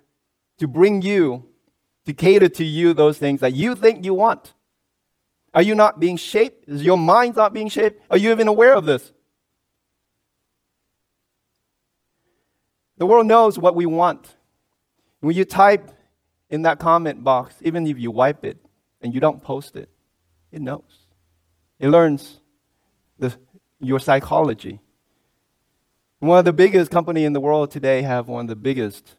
to 0.57 0.67
bring 0.67 1.03
you, 1.03 1.45
to 2.07 2.15
cater 2.15 2.49
to 2.49 2.65
you 2.65 2.95
those 2.95 3.19
things 3.19 3.41
that 3.41 3.53
you 3.53 3.75
think 3.75 4.07
you 4.07 4.15
want? 4.15 4.55
Are 5.55 5.63
you 5.63 5.75
not 5.75 6.01
being 6.01 6.17
shaped? 6.17 6.69
Is 6.69 6.83
your 6.83 6.99
mind 6.99 7.37
not 7.37 7.55
being 7.55 7.69
shaped? 7.69 8.03
Are 8.11 8.19
you 8.19 8.33
even 8.33 8.49
aware 8.49 8.75
of 8.75 8.85
this? 8.85 9.13
The 12.99 13.07
world 13.07 13.27
knows 13.27 13.59
what 13.59 13.75
we 13.75 13.87
want. 13.87 14.37
When 15.21 15.37
you 15.37 15.45
type 15.45 15.91
in 16.51 16.63
that 16.63 16.79
comment 16.79 17.23
box, 17.23 17.55
even 17.63 17.87
if 17.87 17.99
you 17.99 18.11
wipe 18.11 18.45
it 18.45 18.59
and 19.01 19.15
you 19.15 19.21
don't 19.21 19.43
post 19.43 19.77
it, 19.77 19.89
it 20.51 20.61
knows. 20.61 21.07
It 21.79 21.89
learns 21.89 22.41
the, 23.19 23.35
your 23.81 23.99
psychology. 24.01 24.81
One 26.19 26.39
of 26.39 26.45
the 26.45 26.53
biggest 26.53 26.91
company 26.91 27.25
in 27.25 27.33
the 27.33 27.41
world 27.41 27.71
today 27.71 28.03
have 28.03 28.29
one 28.29 28.43
of 28.43 28.49
the 28.49 28.57
biggest 28.57 29.17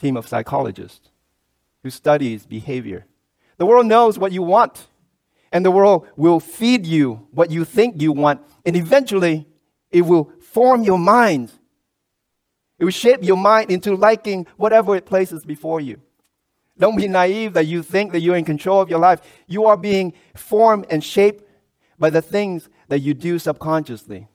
team 0.00 0.16
of 0.16 0.26
psychologists 0.26 1.10
who 1.82 1.90
studies 1.90 2.46
behavior. 2.46 3.06
The 3.58 3.66
world 3.66 3.86
knows 3.86 4.18
what 4.18 4.32
you 4.32 4.42
want, 4.42 4.88
and 5.52 5.64
the 5.64 5.70
world 5.70 6.06
will 6.16 6.40
feed 6.40 6.86
you 6.86 7.26
what 7.32 7.50
you 7.50 7.64
think 7.64 8.00
you 8.00 8.12
want, 8.12 8.40
and 8.64 8.76
eventually 8.76 9.46
it 9.90 10.02
will 10.02 10.30
form 10.40 10.82
your 10.82 10.98
mind 10.98 11.52
it 12.80 12.84
will 12.84 12.90
shape 12.90 13.22
your 13.22 13.36
mind 13.36 13.70
into 13.70 13.94
liking 13.94 14.46
whatever 14.56 14.96
it 14.96 15.04
places 15.04 15.44
before 15.44 15.80
you. 15.82 16.00
Don't 16.78 16.96
be 16.96 17.06
naive 17.06 17.52
that 17.52 17.66
you 17.66 17.82
think 17.82 18.12
that 18.12 18.20
you're 18.20 18.36
in 18.36 18.44
control 18.46 18.80
of 18.80 18.88
your 18.88 18.98
life. 18.98 19.20
You 19.46 19.66
are 19.66 19.76
being 19.76 20.14
formed 20.34 20.86
and 20.88 21.04
shaped 21.04 21.44
by 21.98 22.08
the 22.08 22.22
things 22.22 22.70
that 22.88 23.00
you 23.00 23.12
do 23.12 23.38
subconsciously. 23.38 24.28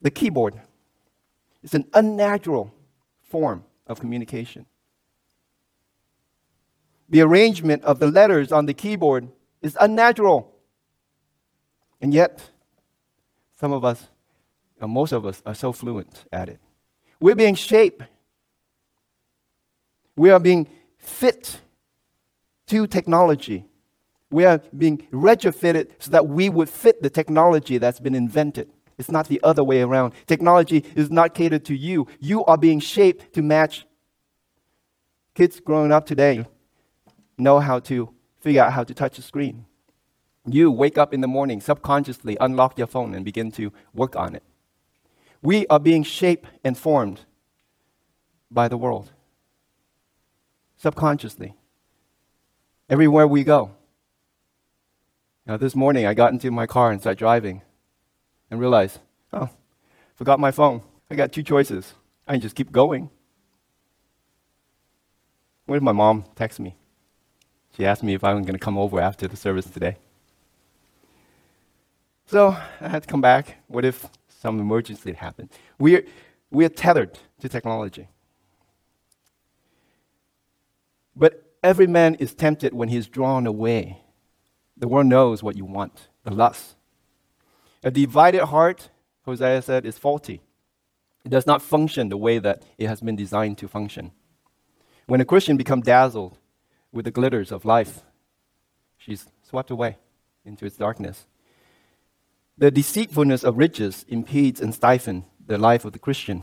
The 0.00 0.12
keyboard 0.12 0.60
is 1.64 1.74
an 1.74 1.86
unnatural 1.92 2.72
form 3.28 3.64
of 3.88 3.98
communication. 3.98 4.66
The 7.08 7.22
arrangement 7.22 7.82
of 7.82 7.98
the 7.98 8.06
letters 8.06 8.52
on 8.52 8.66
the 8.66 8.74
keyboard 8.74 9.28
is 9.66 9.76
unnatural. 9.80 10.54
And 12.00 12.14
yet, 12.14 12.40
some 13.58 13.72
of 13.72 13.84
us, 13.84 14.06
or 14.80 14.88
most 14.88 15.12
of 15.12 15.26
us, 15.26 15.42
are 15.44 15.54
so 15.54 15.72
fluent 15.72 16.24
at 16.32 16.48
it. 16.48 16.60
We're 17.20 17.34
being 17.34 17.56
shaped. 17.56 18.02
We 20.14 20.30
are 20.30 20.38
being 20.38 20.68
fit 20.98 21.58
to 22.68 22.86
technology. 22.86 23.64
We 24.30 24.44
are 24.44 24.60
being 24.76 24.98
retrofitted 25.12 25.90
so 25.98 26.10
that 26.12 26.28
we 26.28 26.48
would 26.48 26.68
fit 26.68 27.02
the 27.02 27.10
technology 27.10 27.78
that's 27.78 28.00
been 28.00 28.14
invented. 28.14 28.70
It's 28.98 29.10
not 29.10 29.28
the 29.28 29.40
other 29.42 29.64
way 29.64 29.82
around. 29.82 30.14
Technology 30.26 30.84
is 30.94 31.10
not 31.10 31.34
catered 31.34 31.64
to 31.66 31.74
you. 31.74 32.06
You 32.20 32.44
are 32.44 32.56
being 32.56 32.80
shaped 32.80 33.34
to 33.34 33.42
match. 33.42 33.86
Kids 35.34 35.60
growing 35.60 35.92
up 35.92 36.06
today 36.06 36.46
know 37.36 37.60
how 37.60 37.80
to 37.80 38.15
figure 38.46 38.62
out 38.62 38.74
how 38.74 38.84
to 38.84 38.94
touch 38.94 39.18
a 39.18 39.22
screen. 39.22 39.66
You 40.46 40.70
wake 40.70 40.96
up 40.96 41.12
in 41.12 41.20
the 41.20 41.26
morning, 41.26 41.60
subconsciously 41.60 42.36
unlock 42.40 42.78
your 42.78 42.86
phone 42.86 43.12
and 43.12 43.24
begin 43.24 43.50
to 43.58 43.72
work 43.92 44.14
on 44.14 44.36
it. 44.36 44.44
We 45.42 45.66
are 45.66 45.80
being 45.80 46.04
shaped 46.04 46.48
and 46.62 46.78
formed 46.78 47.22
by 48.48 48.68
the 48.68 48.76
world 48.76 49.10
subconsciously. 50.76 51.56
Everywhere 52.88 53.26
we 53.26 53.42
go. 53.42 53.72
Now, 55.44 55.56
this 55.56 55.74
morning 55.74 56.06
I 56.06 56.14
got 56.14 56.32
into 56.32 56.52
my 56.52 56.66
car 56.66 56.92
and 56.92 57.00
started 57.00 57.18
driving 57.18 57.62
and 58.48 58.60
realized, 58.60 59.00
oh, 59.32 59.50
forgot 60.14 60.38
my 60.38 60.52
phone. 60.52 60.82
I 61.10 61.16
got 61.16 61.32
two 61.32 61.42
choices. 61.42 61.94
I 62.28 62.34
can 62.34 62.42
just 62.42 62.54
keep 62.54 62.70
going. 62.70 63.10
What 65.64 65.74
did 65.74 65.82
my 65.82 65.90
mom 65.90 66.26
text 66.36 66.60
me? 66.60 66.76
She 67.76 67.84
asked 67.84 68.02
me 68.02 68.14
if 68.14 68.24
I 68.24 68.34
was 68.34 68.44
going 68.44 68.54
to 68.54 68.64
come 68.64 68.78
over 68.78 69.00
after 69.00 69.28
the 69.28 69.36
service 69.36 69.66
today. 69.66 69.96
So 72.26 72.56
I 72.80 72.88
had 72.88 73.02
to 73.02 73.08
come 73.08 73.20
back. 73.20 73.56
What 73.68 73.84
if 73.84 74.08
some 74.46 74.60
emergency 74.60 75.12
happened. 75.12 75.50
We're, 75.78 76.04
we're 76.52 76.68
tethered 76.68 77.18
to 77.40 77.48
technology. 77.48 78.06
But 81.16 81.42
every 81.64 81.86
man 81.86 82.14
is 82.16 82.32
tempted 82.32 82.72
when 82.72 82.88
he's 82.88 83.08
drawn 83.08 83.46
away. 83.46 84.02
The 84.76 84.86
world 84.86 85.06
knows 85.06 85.42
what 85.42 85.56
you 85.56 85.64
want, 85.64 86.08
the 86.22 86.30
lust. 86.30 86.76
A 87.82 87.90
divided 87.90 88.44
heart, 88.46 88.90
Hosea 89.24 89.62
said, 89.62 89.86
is 89.86 89.98
faulty. 89.98 90.42
It 91.24 91.30
does 91.30 91.46
not 91.46 91.62
function 91.62 92.08
the 92.08 92.16
way 92.16 92.38
that 92.38 92.62
it 92.78 92.86
has 92.86 93.00
been 93.00 93.16
designed 93.16 93.58
to 93.58 93.68
function. 93.68 94.12
When 95.06 95.20
a 95.20 95.24
Christian 95.24 95.56
becomes 95.56 95.86
dazzled 95.86 96.38
with 96.96 97.04
the 97.04 97.10
glitters 97.10 97.52
of 97.52 97.64
life, 97.64 98.00
she's 98.96 99.26
swept 99.42 99.70
away 99.70 99.98
into 100.44 100.64
its 100.64 100.76
darkness. 100.76 101.26
The 102.58 102.70
deceitfulness 102.70 103.44
of 103.44 103.58
riches 103.58 104.04
impedes 104.08 104.60
and 104.60 104.74
stifles 104.74 105.22
the 105.46 105.58
life 105.58 105.84
of 105.84 105.92
the 105.92 105.98
Christian. 105.98 106.42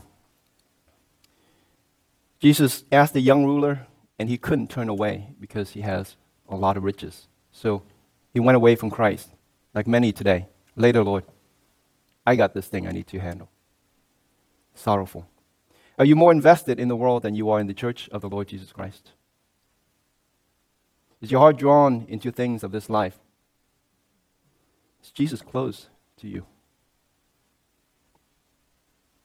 Jesus 2.38 2.84
asked 2.92 3.14
the 3.14 3.20
young 3.20 3.44
ruler, 3.44 3.86
and 4.18 4.28
he 4.28 4.38
couldn't 4.38 4.70
turn 4.70 4.88
away 4.88 5.34
because 5.40 5.70
he 5.70 5.80
has 5.80 6.16
a 6.48 6.54
lot 6.54 6.76
of 6.76 6.84
riches. 6.84 7.26
So 7.50 7.82
he 8.32 8.38
went 8.38 8.56
away 8.56 8.76
from 8.76 8.90
Christ, 8.90 9.30
like 9.74 9.88
many 9.88 10.12
today. 10.12 10.46
Later, 10.76 11.02
Lord, 11.02 11.24
I 12.24 12.36
got 12.36 12.54
this 12.54 12.68
thing 12.68 12.86
I 12.86 12.92
need 12.92 13.08
to 13.08 13.18
handle. 13.18 13.50
Sorrowful. 14.74 15.26
Are 15.98 16.04
you 16.04 16.14
more 16.16 16.32
invested 16.32 16.78
in 16.78 16.88
the 16.88 16.96
world 16.96 17.22
than 17.22 17.34
you 17.34 17.50
are 17.50 17.60
in 17.60 17.66
the 17.66 17.74
church 17.74 18.08
of 18.10 18.20
the 18.20 18.28
Lord 18.28 18.48
Jesus 18.48 18.72
Christ? 18.72 19.12
Is 21.24 21.30
your 21.30 21.40
heart 21.40 21.56
drawn 21.56 22.04
into 22.06 22.30
things 22.30 22.62
of 22.62 22.70
this 22.70 22.90
life? 22.90 23.18
Is 25.02 25.10
Jesus 25.10 25.40
close 25.40 25.88
to 26.18 26.28
you? 26.28 26.44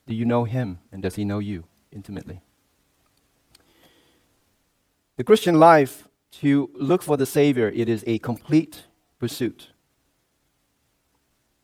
Do 0.08 0.16
you 0.16 0.24
know 0.24 0.46
him 0.46 0.80
and 0.94 1.04
does 1.04 1.16
he 1.16 1.26
know 1.26 1.40
you 1.40 1.66
intimately? 1.92 2.40
The 5.18 5.26
Christian 5.26 5.60
life, 5.60 6.08
to 6.40 6.70
look 6.74 7.02
for 7.02 7.18
the 7.18 7.26
Savior, 7.26 7.68
it 7.68 7.90
is 7.90 8.06
a 8.08 8.20
complete 8.20 8.86
pursuit. 9.20 9.72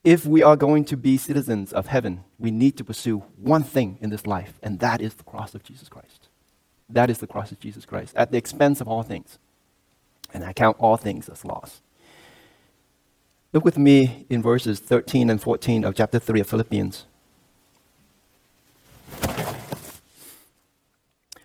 If 0.04 0.26
we 0.26 0.44
are 0.44 0.58
going 0.58 0.84
to 0.84 0.98
be 0.98 1.16
citizens 1.16 1.72
of 1.72 1.88
heaven, 1.88 2.26
we 2.38 2.52
need 2.52 2.76
to 2.76 2.84
pursue 2.84 3.20
one 3.38 3.64
thing 3.64 3.98
in 4.02 4.10
this 4.10 4.28
life, 4.28 4.60
and 4.62 4.80
that 4.80 5.00
is 5.00 5.14
the 5.14 5.24
cross 5.24 5.56
of 5.56 5.64
Jesus 5.64 5.88
Christ. 5.88 6.28
That 6.90 7.10
is 7.10 7.20
the 7.20 7.26
cross 7.26 7.54
of 7.54 7.62
Jesus 7.62 7.86
Christ, 7.86 8.14
at 8.18 8.32
the 8.32 8.38
expense 8.38 8.82
of 8.82 8.90
all 8.90 9.02
things. 9.02 9.40
And 10.36 10.44
I 10.44 10.52
count 10.52 10.76
all 10.82 10.98
things 10.98 11.30
as 11.30 11.46
loss. 11.46 11.82
Look 13.54 13.64
with 13.64 13.78
me 13.78 14.26
in 14.30 14.42
verses 14.42 14.82
13 14.82 15.30
and 15.30 15.42
14 15.42 15.86
of 15.86 15.96
chapter 15.96 16.20
3 16.20 16.42
of 16.42 16.50
Philippians. 16.50 17.06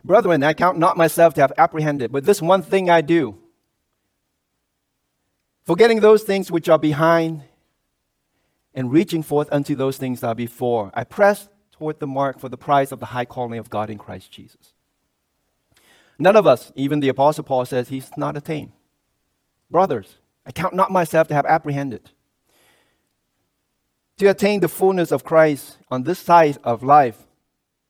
Brethren, 0.03 0.43
I 0.43 0.55
count 0.55 0.77
not 0.77 0.97
myself 0.97 1.35
to 1.35 1.41
have 1.41 1.53
apprehended, 1.57 2.11
but 2.11 2.25
this 2.25 2.43
one 2.43 2.63
thing 2.63 2.91
I 2.91 3.01
do. 3.01 3.39
Forgetting 5.63 6.01
those 6.01 6.25
things 6.25 6.51
which 6.51 6.69
are 6.69 6.79
behind 6.79 7.45
and 8.75 8.91
reaching 8.91 9.23
forth 9.23 9.49
unto 9.53 9.77
those 9.77 9.99
things 9.99 10.21
that 10.23 10.27
are 10.27 10.35
before, 10.35 10.91
I 10.95 11.05
press 11.05 11.49
toward 11.71 12.01
the 12.01 12.09
mark 12.09 12.41
for 12.41 12.49
the 12.49 12.59
prize 12.59 12.91
of 12.91 12.99
the 12.99 13.07
high 13.07 13.25
calling 13.25 13.61
of 13.61 13.71
God 13.71 13.89
in 13.89 13.99
Christ 13.99 14.33
Jesus. 14.33 14.75
None 16.19 16.35
of 16.35 16.45
us, 16.45 16.73
even 16.75 16.99
the 16.99 17.09
Apostle 17.09 17.45
Paul 17.45 17.65
says, 17.67 17.89
he's 17.89 18.11
not 18.17 18.37
attained. 18.37 18.73
Brothers, 19.71 20.17
I 20.45 20.53
count 20.53 20.75
not 20.75 20.91
myself 20.91 21.29
to 21.29 21.35
have 21.35 21.47
apprehended. 21.47 22.11
To 24.19 24.27
attain 24.27 24.61
the 24.61 24.69
fullness 24.69 25.13
of 25.13 25.25
Christ 25.25 25.79
on 25.91 26.03
this 26.03 26.19
side 26.19 26.59
of 26.65 26.83
life, 26.83 27.19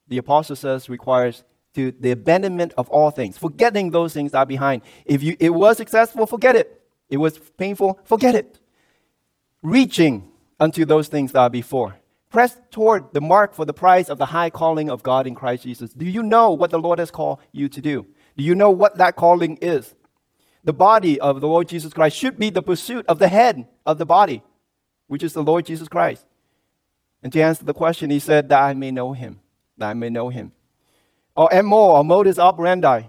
the 0.07 0.19
Apostle 0.19 0.57
says, 0.57 0.89
requires 0.89 1.45
to 1.75 1.93
the 1.93 2.11
abandonment 2.11 2.75
of 2.77 2.89
all 2.91 3.11
things, 3.11 3.39
forgetting 3.39 3.91
those 3.91 4.13
things 4.13 4.33
that 4.33 4.39
are 4.39 4.47
behind. 4.47 4.83
If 5.05 5.23
you, 5.23 5.37
it 5.39 5.51
was 5.51 5.77
successful, 5.77 6.27
forget 6.27 6.57
it. 6.57 6.83
It 7.09 7.17
was 7.17 7.39
painful, 7.39 7.99
forget 8.05 8.35
it. 8.35 8.59
Reaching 9.63 10.31
unto 10.59 10.85
those 10.85 11.09
things 11.09 11.33
that 11.33 11.41
are 11.41 11.51
before. 11.51 11.97
Press 12.29 12.57
toward 12.71 13.13
the 13.13 13.21
mark 13.21 13.55
for 13.55 13.65
the 13.65 13.73
prize 13.73 14.09
of 14.09 14.19
the 14.19 14.27
high 14.27 14.51
calling 14.51 14.89
of 14.89 15.03
God 15.03 15.27
in 15.27 15.35
Christ 15.35 15.65
Jesus. 15.65 15.93
Do 15.93 16.05
you 16.05 16.23
know 16.23 16.53
what 16.53 16.71
the 16.71 16.79
Lord 16.79 17.01
has 17.01 17.11
called 17.11 17.41
you 17.51 17.69
to 17.69 17.81
do? 17.81 18.07
Do 18.37 18.45
you 18.45 18.55
know 18.55 18.71
what 18.71 18.99
that 18.99 19.17
calling 19.17 19.59
is? 19.61 19.95
The 20.65 20.73
body 20.73 21.21
of 21.21 21.41
the 21.41 21.49
Lord 21.49 21.69
Jesus 21.69 21.93
Christ 21.93 22.17
should 22.17 22.39
be 22.39 22.51
the 22.51 22.63
pursuit 22.63 23.07
of 23.09 23.19
the 23.19 23.29
head 23.29 23.67
of 23.87 23.99
the 23.99 24.07
body, 24.07 24.43
which 25.07 25.23
is 25.23 25.33
the 25.33 25.43
Lord 25.43 25.67
Jesus 25.67 25.89
Christ. 25.89 26.25
And 27.23 27.33
to 27.33 27.41
answer 27.41 27.65
the 27.65 27.75
question, 27.75 28.11
he 28.11 28.19
said, 28.19 28.49
That 28.49 28.63
I 28.63 28.75
may 28.75 28.91
know 28.91 29.13
him, 29.13 29.41
that 29.79 29.91
I 29.91 29.95
may 29.95 30.11
know 30.11 30.29
him. 30.29 30.53
Or 31.37 31.49
MO, 31.63 31.97
or 31.97 32.05
modus 32.05 32.39
operandi, 32.39 33.03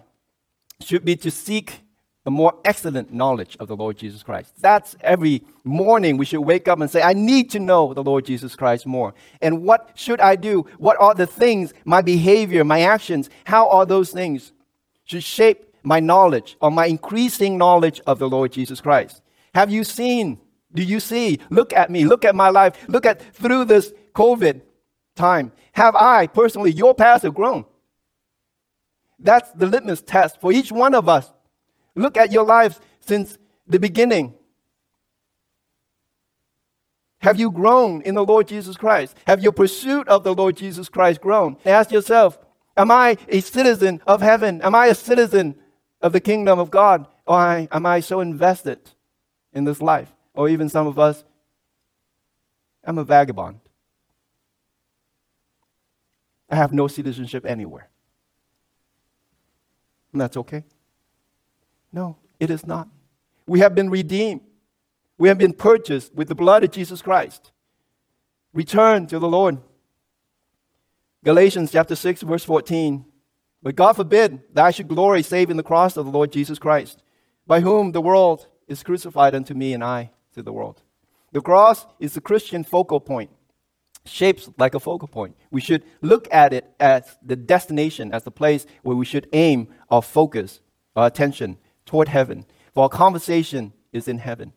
should 0.79 1.03
be 1.03 1.15
to 1.17 1.31
seek 1.31 1.81
a 2.25 2.31
more 2.31 2.53
excellent 2.63 3.11
knowledge 3.11 3.57
of 3.59 3.67
the 3.67 3.75
Lord 3.75 3.97
Jesus 3.97 4.21
Christ. 4.21 4.53
That's 4.59 4.95
every 5.01 5.43
morning 5.63 6.17
we 6.17 6.25
should 6.25 6.41
wake 6.41 6.67
up 6.67 6.79
and 6.79 6.89
say, 6.89 7.01
I 7.01 7.13
need 7.13 7.49
to 7.51 7.59
know 7.59 7.93
the 7.93 8.03
Lord 8.03 8.25
Jesus 8.25 8.55
Christ 8.55 8.85
more. 8.85 9.13
And 9.41 9.63
what 9.63 9.91
should 9.95 10.21
I 10.21 10.35
do? 10.35 10.67
What 10.77 10.97
are 10.99 11.15
the 11.15 11.25
things, 11.25 11.73
my 11.83 12.01
behavior, 12.01 12.63
my 12.63 12.81
actions, 12.81 13.29
how 13.45 13.69
are 13.69 13.85
those 13.87 14.11
things 14.11 14.51
should 15.05 15.23
shape 15.23 15.70
my 15.83 15.99
knowledge 15.99 16.57
or 16.61 16.71
my 16.71 16.85
increasing 16.85 17.57
knowledge 17.57 18.01
of 18.05 18.19
the 18.19 18.29
Lord 18.29 18.51
Jesus 18.51 18.81
Christ? 18.81 19.21
Have 19.53 19.71
you 19.71 19.83
seen? 19.83 20.39
Do 20.73 20.83
you 20.83 20.99
see? 20.99 21.39
Look 21.49 21.73
at 21.73 21.89
me, 21.89 22.05
look 22.05 22.23
at 22.23 22.35
my 22.35 22.49
life, 22.49 22.77
look 22.87 23.05
at 23.05 23.21
through 23.35 23.65
this 23.65 23.93
COVID 24.15 24.61
time. 25.15 25.51
Have 25.73 25.95
I 25.95 26.27
personally, 26.27 26.71
your 26.71 26.95
pastor, 26.95 27.31
grown? 27.31 27.65
That's 29.19 29.51
the 29.51 29.67
litmus 29.67 30.01
test 30.01 30.39
for 30.39 30.51
each 30.51 30.71
one 30.71 30.95
of 30.95 31.07
us 31.07 31.31
Look 31.95 32.17
at 32.17 32.31
your 32.31 32.45
lives 32.45 32.79
since 33.01 33.37
the 33.67 33.79
beginning. 33.79 34.33
Have 37.19 37.39
you 37.39 37.51
grown 37.51 38.01
in 38.01 38.15
the 38.15 38.25
Lord 38.25 38.47
Jesus 38.47 38.75
Christ? 38.75 39.15
Have 39.27 39.43
your 39.43 39.51
pursuit 39.51 40.07
of 40.07 40.23
the 40.23 40.33
Lord 40.33 40.57
Jesus 40.57 40.89
Christ 40.89 41.21
grown? 41.21 41.57
Ask 41.65 41.91
yourself, 41.91 42.39
am 42.75 42.89
I 42.89 43.17
a 43.27 43.41
citizen 43.41 44.01
of 44.07 44.21
heaven? 44.21 44.61
Am 44.61 44.73
I 44.73 44.87
a 44.87 44.95
citizen 44.95 45.55
of 46.01 46.13
the 46.13 46.19
kingdom 46.19 46.59
of 46.59 46.71
God? 46.71 47.07
Oh, 47.27 47.33
Why 47.33 47.67
am 47.71 47.85
I 47.85 47.99
so 47.99 48.19
invested 48.19 48.79
in 49.53 49.63
this 49.63 49.81
life? 49.81 50.11
Or 50.33 50.49
even 50.49 50.69
some 50.69 50.87
of 50.87 50.97
us, 50.97 51.23
I'm 52.83 52.97
a 52.97 53.03
vagabond. 53.03 53.59
I 56.49 56.55
have 56.55 56.73
no 56.73 56.87
citizenship 56.87 57.45
anywhere. 57.45 57.89
And 60.11 60.19
that's 60.19 60.35
okay. 60.37 60.63
No, 61.93 62.17
it 62.39 62.49
is 62.49 62.65
not. 62.65 62.87
We 63.45 63.59
have 63.59 63.75
been 63.75 63.89
redeemed. 63.89 64.41
We 65.17 65.27
have 65.27 65.37
been 65.37 65.53
purchased 65.53 66.13
with 66.15 66.27
the 66.27 66.35
blood 66.35 66.63
of 66.63 66.71
Jesus 66.71 67.01
Christ. 67.01 67.51
Return 68.53 69.07
to 69.07 69.19
the 69.19 69.27
Lord. 69.27 69.59
Galatians 71.23 71.71
chapter 71.71 71.95
6, 71.95 72.23
verse 72.23 72.43
14. 72.43 73.05
But 73.63 73.75
God 73.75 73.93
forbid 73.93 74.41
that 74.53 74.65
I 74.65 74.71
should 74.71 74.87
glory 74.87 75.21
save 75.21 75.49
in 75.49 75.57
the 75.57 75.63
cross 75.63 75.97
of 75.97 76.05
the 76.05 76.11
Lord 76.11 76.31
Jesus 76.31 76.57
Christ, 76.57 77.03
by 77.45 77.59
whom 77.59 77.91
the 77.91 78.01
world 78.01 78.47
is 78.67 78.83
crucified 78.83 79.35
unto 79.35 79.53
me 79.53 79.73
and 79.73 79.83
I 79.83 80.11
to 80.33 80.41
the 80.41 80.53
world. 80.53 80.81
The 81.31 81.41
cross 81.41 81.85
is 81.99 82.13
the 82.13 82.21
Christian 82.21 82.63
focal 82.63 82.99
point, 82.99 83.29
shaped 84.05 84.49
like 84.57 84.73
a 84.73 84.79
focal 84.79 85.07
point. 85.07 85.35
We 85.51 85.61
should 85.61 85.83
look 86.01 86.27
at 86.31 86.53
it 86.53 86.73
as 86.79 87.17
the 87.23 87.35
destination, 87.35 88.11
as 88.13 88.23
the 88.23 88.31
place 88.31 88.65
where 88.81 88.95
we 88.95 89.05
should 89.05 89.27
aim 89.31 89.67
our 89.89 90.01
focus, 90.01 90.59
our 90.95 91.07
attention, 91.07 91.57
toward 91.85 92.07
heaven. 92.07 92.45
For 92.73 92.83
our 92.83 92.89
conversation 92.89 93.73
is 93.93 94.07
in 94.07 94.17
heaven, 94.17 94.53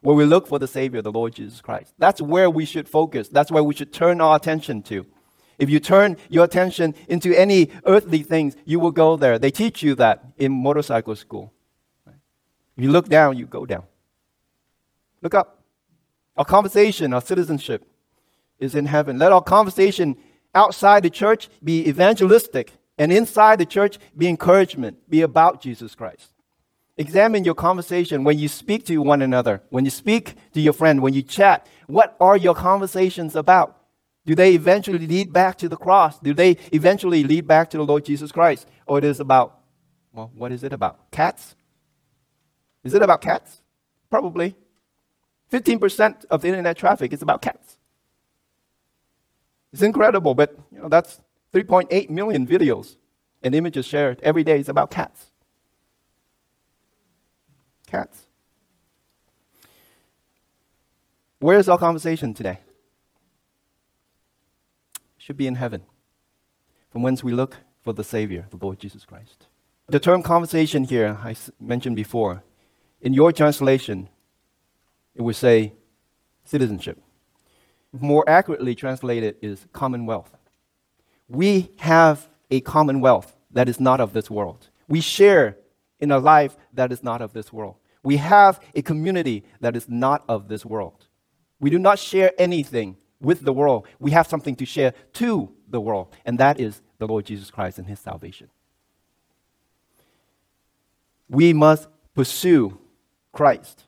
where 0.00 0.16
we 0.16 0.24
look 0.24 0.46
for 0.46 0.58
the 0.58 0.66
Savior, 0.66 1.02
the 1.02 1.12
Lord 1.12 1.34
Jesus 1.34 1.60
Christ. 1.60 1.94
That's 1.98 2.20
where 2.20 2.50
we 2.50 2.64
should 2.64 2.88
focus. 2.88 3.28
That's 3.28 3.52
where 3.52 3.64
we 3.64 3.74
should 3.74 3.92
turn 3.92 4.20
our 4.20 4.36
attention 4.36 4.82
to. 4.84 5.06
If 5.58 5.70
you 5.70 5.80
turn 5.80 6.16
your 6.28 6.44
attention 6.44 6.94
into 7.08 7.36
any 7.38 7.70
earthly 7.86 8.22
things, 8.22 8.56
you 8.64 8.80
will 8.80 8.90
go 8.90 9.16
there. 9.16 9.38
They 9.38 9.50
teach 9.50 9.82
you 9.82 9.94
that 9.96 10.24
in 10.36 10.52
motorcycle 10.52 11.16
school. 11.16 11.52
If 12.06 12.82
you 12.82 12.90
look 12.90 13.08
down, 13.08 13.36
you 13.36 13.46
go 13.46 13.66
down. 13.66 13.84
Look 15.22 15.34
up. 15.34 15.62
Our 16.36 16.44
conversation, 16.44 17.14
our 17.14 17.20
citizenship 17.20 17.86
is 18.58 18.74
in 18.74 18.86
heaven. 18.86 19.18
Let 19.18 19.32
our 19.32 19.42
conversation 19.42 20.16
outside 20.54 21.02
the 21.02 21.10
church 21.10 21.48
be 21.62 21.88
evangelistic, 21.88 22.72
and 22.98 23.12
inside 23.12 23.58
the 23.58 23.66
church 23.66 23.98
be 24.16 24.28
encouragement, 24.28 25.08
be 25.08 25.22
about 25.22 25.60
Jesus 25.60 25.94
Christ. 25.94 26.32
Examine 26.96 27.44
your 27.44 27.54
conversation 27.54 28.22
when 28.22 28.38
you 28.38 28.46
speak 28.46 28.86
to 28.86 28.98
one 28.98 29.22
another, 29.22 29.62
when 29.70 29.84
you 29.84 29.90
speak 29.90 30.36
to 30.52 30.60
your 30.60 30.72
friend, 30.72 31.02
when 31.02 31.12
you 31.12 31.22
chat. 31.22 31.66
What 31.88 32.16
are 32.20 32.36
your 32.36 32.54
conversations 32.54 33.34
about? 33.34 33.83
Do 34.26 34.34
they 34.34 34.54
eventually 34.54 35.06
lead 35.06 35.32
back 35.32 35.58
to 35.58 35.68
the 35.68 35.76
cross? 35.76 36.18
Do 36.18 36.32
they 36.32 36.56
eventually 36.72 37.24
lead 37.24 37.46
back 37.46 37.70
to 37.70 37.76
the 37.76 37.84
Lord 37.84 38.04
Jesus 38.04 38.32
Christ? 38.32 38.66
Or 38.86 38.98
it 38.98 39.04
is 39.04 39.20
about, 39.20 39.60
well, 40.12 40.30
what 40.34 40.50
is 40.52 40.64
it 40.64 40.72
about? 40.72 41.10
Cats? 41.10 41.54
Is 42.82 42.94
it 42.94 43.02
about 43.02 43.20
cats? 43.20 43.60
Probably. 44.10 44.56
15% 45.52 46.24
of 46.30 46.42
the 46.42 46.48
internet 46.48 46.76
traffic 46.76 47.12
is 47.12 47.22
about 47.22 47.42
cats. 47.42 47.76
It's 49.72 49.82
incredible, 49.82 50.34
but 50.34 50.58
you 50.72 50.80
know, 50.80 50.88
that's 50.88 51.20
3.8 51.52 52.08
million 52.10 52.46
videos 52.46 52.96
and 53.42 53.54
images 53.54 53.86
shared 53.86 54.20
every 54.22 54.44
day 54.44 54.58
is 54.58 54.68
about 54.68 54.90
cats 54.90 55.30
cats. 57.94 58.26
Where's 61.38 61.68
our 61.68 61.78
conversation 61.78 62.34
today? 62.34 62.58
Should 65.24 65.38
be 65.38 65.46
in 65.46 65.54
heaven, 65.54 65.80
from 66.90 67.00
whence 67.00 67.24
we 67.24 67.32
look 67.32 67.56
for 67.80 67.94
the 67.94 68.04
Savior, 68.04 68.46
the 68.50 68.58
Lord 68.58 68.78
Jesus 68.78 69.06
Christ. 69.06 69.46
The 69.86 69.98
term 69.98 70.22
conversation 70.22 70.84
here, 70.84 71.18
I 71.24 71.34
mentioned 71.58 71.96
before, 71.96 72.44
in 73.00 73.14
your 73.14 73.32
translation, 73.32 74.10
it 75.14 75.22
would 75.22 75.36
say 75.36 75.72
citizenship. 76.44 77.02
More 77.90 78.22
accurately 78.28 78.74
translated 78.74 79.36
is 79.40 79.64
commonwealth. 79.72 80.30
We 81.26 81.70
have 81.78 82.28
a 82.50 82.60
commonwealth 82.60 83.34
that 83.50 83.66
is 83.66 83.80
not 83.80 84.02
of 84.02 84.12
this 84.12 84.30
world. 84.30 84.68
We 84.88 85.00
share 85.00 85.56
in 86.00 86.10
a 86.10 86.18
life 86.18 86.54
that 86.74 86.92
is 86.92 87.02
not 87.02 87.22
of 87.22 87.32
this 87.32 87.50
world. 87.50 87.76
We 88.02 88.18
have 88.18 88.60
a 88.74 88.82
community 88.82 89.44
that 89.62 89.74
is 89.74 89.88
not 89.88 90.22
of 90.28 90.48
this 90.48 90.66
world. 90.66 91.06
We 91.60 91.70
do 91.70 91.78
not 91.78 91.98
share 91.98 92.32
anything 92.36 92.98
with 93.24 93.40
the 93.40 93.52
world. 93.52 93.86
We 93.98 94.10
have 94.12 94.26
something 94.26 94.56
to 94.56 94.66
share 94.66 94.92
to 95.14 95.50
the 95.68 95.80
world, 95.80 96.14
and 96.24 96.38
that 96.38 96.60
is 96.60 96.82
the 96.98 97.06
Lord 97.06 97.26
Jesus 97.26 97.50
Christ 97.50 97.78
and 97.78 97.86
his 97.86 97.98
salvation. 97.98 98.50
We 101.28 101.52
must 101.52 101.88
pursue 102.14 102.78
Christ 103.32 103.84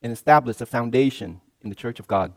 and 0.00 0.12
establish 0.12 0.60
a 0.60 0.66
foundation 0.66 1.40
in 1.60 1.68
the 1.68 1.76
church 1.76 2.00
of 2.00 2.06
God. 2.06 2.32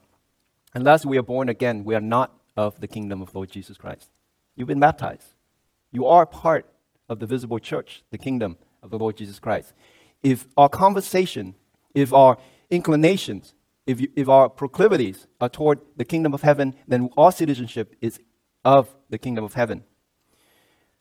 Unless 0.74 1.06
we 1.06 1.18
are 1.18 1.24
born 1.24 1.48
again, 1.48 1.84
we 1.84 1.96
are 1.96 2.02
not 2.02 2.38
of 2.58 2.80
the 2.82 2.88
kingdom 2.88 3.22
of 3.22 3.34
Lord 3.34 3.50
Jesus 3.50 3.78
Christ. 3.78 4.10
You've 4.56 4.68
been 4.68 4.80
baptized. 4.80 5.34
You 5.92 6.06
are 6.06 6.26
part 6.26 6.66
of 7.08 7.20
the 7.20 7.26
visible 7.26 7.60
church, 7.60 8.04
the 8.12 8.18
kingdom 8.18 8.58
of 8.84 8.90
the 8.90 9.00
Lord 9.00 9.18
Jesus 9.18 9.40
Christ. 9.40 9.74
If 10.24 10.48
our 10.58 10.70
conversation, 10.70 11.56
if 11.94 12.14
our 12.14 12.38
inclinations, 12.70 13.54
if, 13.86 14.02
you, 14.02 14.08
if 14.16 14.28
our 14.30 14.50
proclivities 14.50 15.28
are 15.40 15.50
toward 15.50 15.80
the 15.96 16.06
kingdom 16.06 16.34
of 16.34 16.42
heaven, 16.42 16.76
then 16.88 17.10
our 17.18 17.32
citizenship 17.32 17.96
is 18.02 18.20
of 18.64 18.96
the 19.10 19.18
kingdom 19.18 19.44
of 19.44 19.54
heaven. 19.54 19.84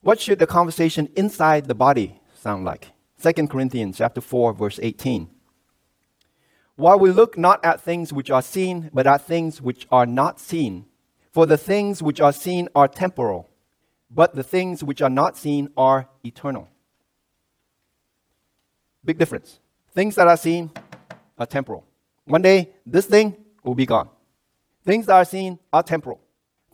What 0.01 0.21
should 0.21 0.39
the 0.39 0.47
conversation 0.47 1.09
inside 1.17 1.67
the 1.67 1.75
body 1.75 2.21
sound 2.35 2.65
like? 2.65 2.89
2 3.23 3.47
Corinthians 3.49 3.97
chapter 3.97 4.21
4 4.21 4.53
verse 4.53 4.79
18. 4.83 5.31
While 6.77 6.99
we 6.99 7.11
look 7.11 7.39
not 7.39 7.65
at 7.65 7.81
things 7.81 8.13
which 8.13 8.31
are 8.31 8.43
seen, 8.43 8.91
but 8.93 9.07
at 9.07 9.23
things 9.23 9.63
which 9.63 9.87
are 9.91 10.07
not 10.07 10.41
seen. 10.41 10.87
For 11.33 11.47
the 11.47 11.57
things 11.57 12.03
which 12.03 12.21
are 12.21 12.33
seen 12.33 12.69
are 12.75 12.87
temporal, 12.87 13.49
but 14.11 14.35
the 14.35 14.43
things 14.43 14.85
which 14.85 15.01
are 15.01 15.11
not 15.11 15.37
seen 15.37 15.69
are 15.77 16.09
eternal. 16.23 16.69
Big 19.05 19.19
difference. 19.19 19.59
Things 19.93 20.15
that 20.17 20.29
are 20.29 20.37
seen 20.37 20.71
are 21.39 21.47
temporal. 21.47 21.87
One 22.27 22.43
day, 22.43 22.71
this 22.87 23.07
thing 23.07 23.37
will 23.63 23.75
be 23.75 23.87
gone. 23.87 24.09
Things 24.85 25.07
that 25.07 25.15
are 25.15 25.25
seen 25.25 25.59
are 25.73 25.83
temporal. 25.83 26.21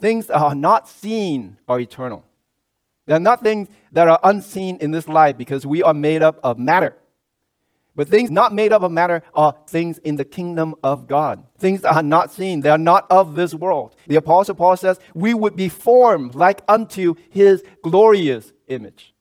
Things 0.00 0.26
that 0.26 0.38
are 0.38 0.54
not 0.54 0.88
seen 0.88 1.58
are 1.68 1.80
eternal. 1.80 2.24
There 3.06 3.16
are 3.16 3.20
not 3.20 3.42
things 3.42 3.68
that 3.92 4.08
are 4.08 4.20
unseen 4.22 4.78
in 4.80 4.90
this 4.92 5.08
life 5.08 5.36
because 5.36 5.66
we 5.66 5.82
are 5.82 5.94
made 5.94 6.22
up 6.22 6.38
of 6.42 6.58
matter. 6.58 6.96
But 7.96 8.08
things 8.08 8.30
not 8.30 8.54
made 8.54 8.72
up 8.72 8.82
of 8.82 8.92
matter 8.92 9.22
are 9.34 9.56
things 9.66 9.98
in 9.98 10.16
the 10.16 10.24
kingdom 10.24 10.74
of 10.82 11.06
God. 11.06 11.44
Things 11.58 11.82
that 11.82 11.94
are 11.94 12.02
not 12.02 12.32
seen. 12.32 12.60
They 12.60 12.70
are 12.70 12.78
not 12.78 13.06
of 13.10 13.34
this 13.34 13.52
world. 13.52 13.96
The 14.06 14.16
Apostle 14.16 14.54
Paul 14.54 14.76
says, 14.76 14.98
We 15.12 15.34
would 15.34 15.56
be 15.56 15.68
formed 15.68 16.34
like 16.34 16.62
unto 16.68 17.14
his 17.30 17.62
glorious 17.82 18.52
image. 18.68 19.12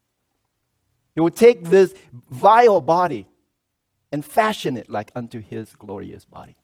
He 1.15 1.21
would 1.21 1.35
take 1.35 1.65
this 1.65 1.93
vile 2.29 2.79
body 2.79 3.27
and 4.11 4.25
fashion 4.25 4.77
it 4.77 4.89
like 4.89 5.11
unto 5.15 5.39
his 5.39 5.75
glorious 5.75 6.25
body. 6.25 6.55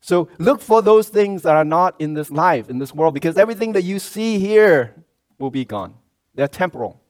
So 0.00 0.28
look 0.38 0.60
for 0.60 0.80
those 0.80 1.08
things 1.08 1.42
that 1.42 1.56
are 1.56 1.64
not 1.64 2.00
in 2.00 2.14
this 2.14 2.30
life, 2.30 2.70
in 2.70 2.78
this 2.78 2.94
world, 2.94 3.14
because 3.14 3.36
everything 3.36 3.72
that 3.72 3.82
you 3.82 3.98
see 3.98 4.38
here 4.38 4.94
will 5.38 5.50
be 5.50 5.64
gone. 5.64 5.94
They're 6.34 6.48
temporal. 6.48 7.00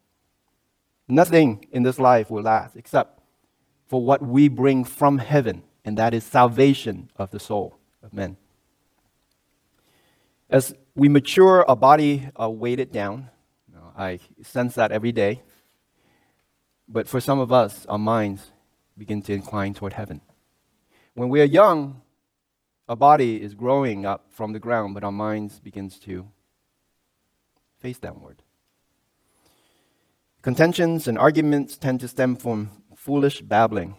Nothing 1.07 1.67
in 1.71 1.83
this 1.83 1.99
life 1.99 2.31
will 2.31 2.43
last 2.43 2.77
except 2.77 3.21
for 3.87 4.03
what 4.03 4.23
we 4.23 4.49
bring 4.49 4.85
from 4.85 5.19
heaven, 5.19 5.63
and 5.85 5.97
that 5.99 6.15
is 6.15 6.25
salvation 6.25 7.11
of 7.17 7.31
the 7.31 7.41
soul 7.41 7.79
of 8.03 8.13
men. 8.13 8.37
As 10.51 10.75
we 10.95 11.09
mature, 11.09 11.65
our 11.69 11.77
body 11.77 12.29
are 12.37 12.51
weighted 12.51 12.93
down. 12.93 13.31
I 13.97 14.21
sense 14.43 14.77
that 14.77 14.93
every 14.93 15.13
day. 15.13 15.43
But 16.89 17.09
for 17.09 17.21
some 17.21 17.41
of 17.41 17.53
us, 17.53 17.85
our 17.87 17.99
minds 17.99 18.53
begin 18.99 19.23
to 19.23 19.33
incline 19.33 19.75
toward 19.75 19.93
heaven. 19.93 20.21
When 21.15 21.29
we 21.29 21.41
are 21.41 21.45
young, 21.45 22.03
our 22.89 22.97
body 22.97 23.43
is 23.43 23.55
growing 23.55 24.05
up 24.05 24.27
from 24.31 24.53
the 24.53 24.59
ground, 24.59 24.95
but 24.95 25.05
our 25.05 25.13
minds 25.13 25.61
begins 25.61 25.99
to 26.01 26.29
face 27.81 27.99
downward. 27.99 28.43
Contentions 30.43 31.07
and 31.07 31.19
arguments 31.19 31.77
tend 31.77 32.01
to 32.01 32.09
stem 32.09 32.37
from 32.37 32.71
foolish 32.97 33.41
babbling. 33.41 33.97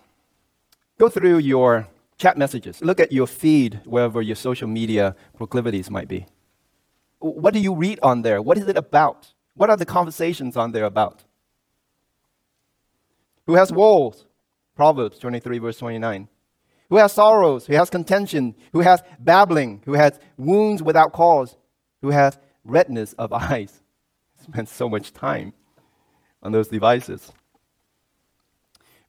Go 0.98 1.10
through 1.10 1.38
your 1.38 1.88
chat 2.18 2.38
messages. 2.38 2.82
Look 2.82 3.00
at 3.00 3.12
your 3.12 3.28
feed, 3.28 3.82
wherever 3.86 4.22
your 4.22 4.36
social 4.36 4.68
media 4.68 5.16
proclivities 5.38 5.90
might 5.90 6.08
be. 6.08 6.26
What 7.20 7.54
do 7.54 7.60
you 7.60 7.74
read 7.76 8.00
on 8.02 8.22
there? 8.22 8.42
What 8.42 8.58
is 8.58 8.68
it 8.68 8.78
about? 8.78 9.34
What 9.56 9.70
are 9.70 9.78
the 9.78 9.86
conversations 9.86 10.56
on 10.56 10.72
there 10.72 10.86
about? 10.86 11.24
Who 13.46 13.56
has 13.56 13.72
woes? 13.72 14.26
Proverbs 14.80 15.20
23, 15.20 15.58
verse 15.58 15.78
29. 15.80 16.30
Who 16.90 16.96
has 16.96 17.12
sorrows, 17.12 17.66
who 17.66 17.74
has 17.74 17.90
contention, 17.90 18.56
who 18.72 18.80
has 18.80 19.04
babbling, 19.20 19.82
who 19.84 19.92
has 19.92 20.18
wounds 20.38 20.82
without 20.82 21.12
cause, 21.12 21.58
who 22.02 22.12
has 22.12 22.38
redness 22.64 23.12
of 23.12 23.34
eyes. 23.52 23.82
Spent 24.42 24.70
so 24.70 24.88
much 24.88 25.12
time 25.12 25.52
on 26.42 26.54
those 26.54 26.70
devices. 26.70 27.34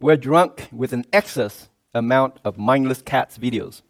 We're 0.01 0.17
drunk 0.17 0.67
with 0.73 0.93
an 0.93 1.05
excess 1.13 1.69
amount 1.95 2.41
of 2.45 2.59
mindless 2.59 3.01
cats 3.01 3.39
videos. 3.39 3.83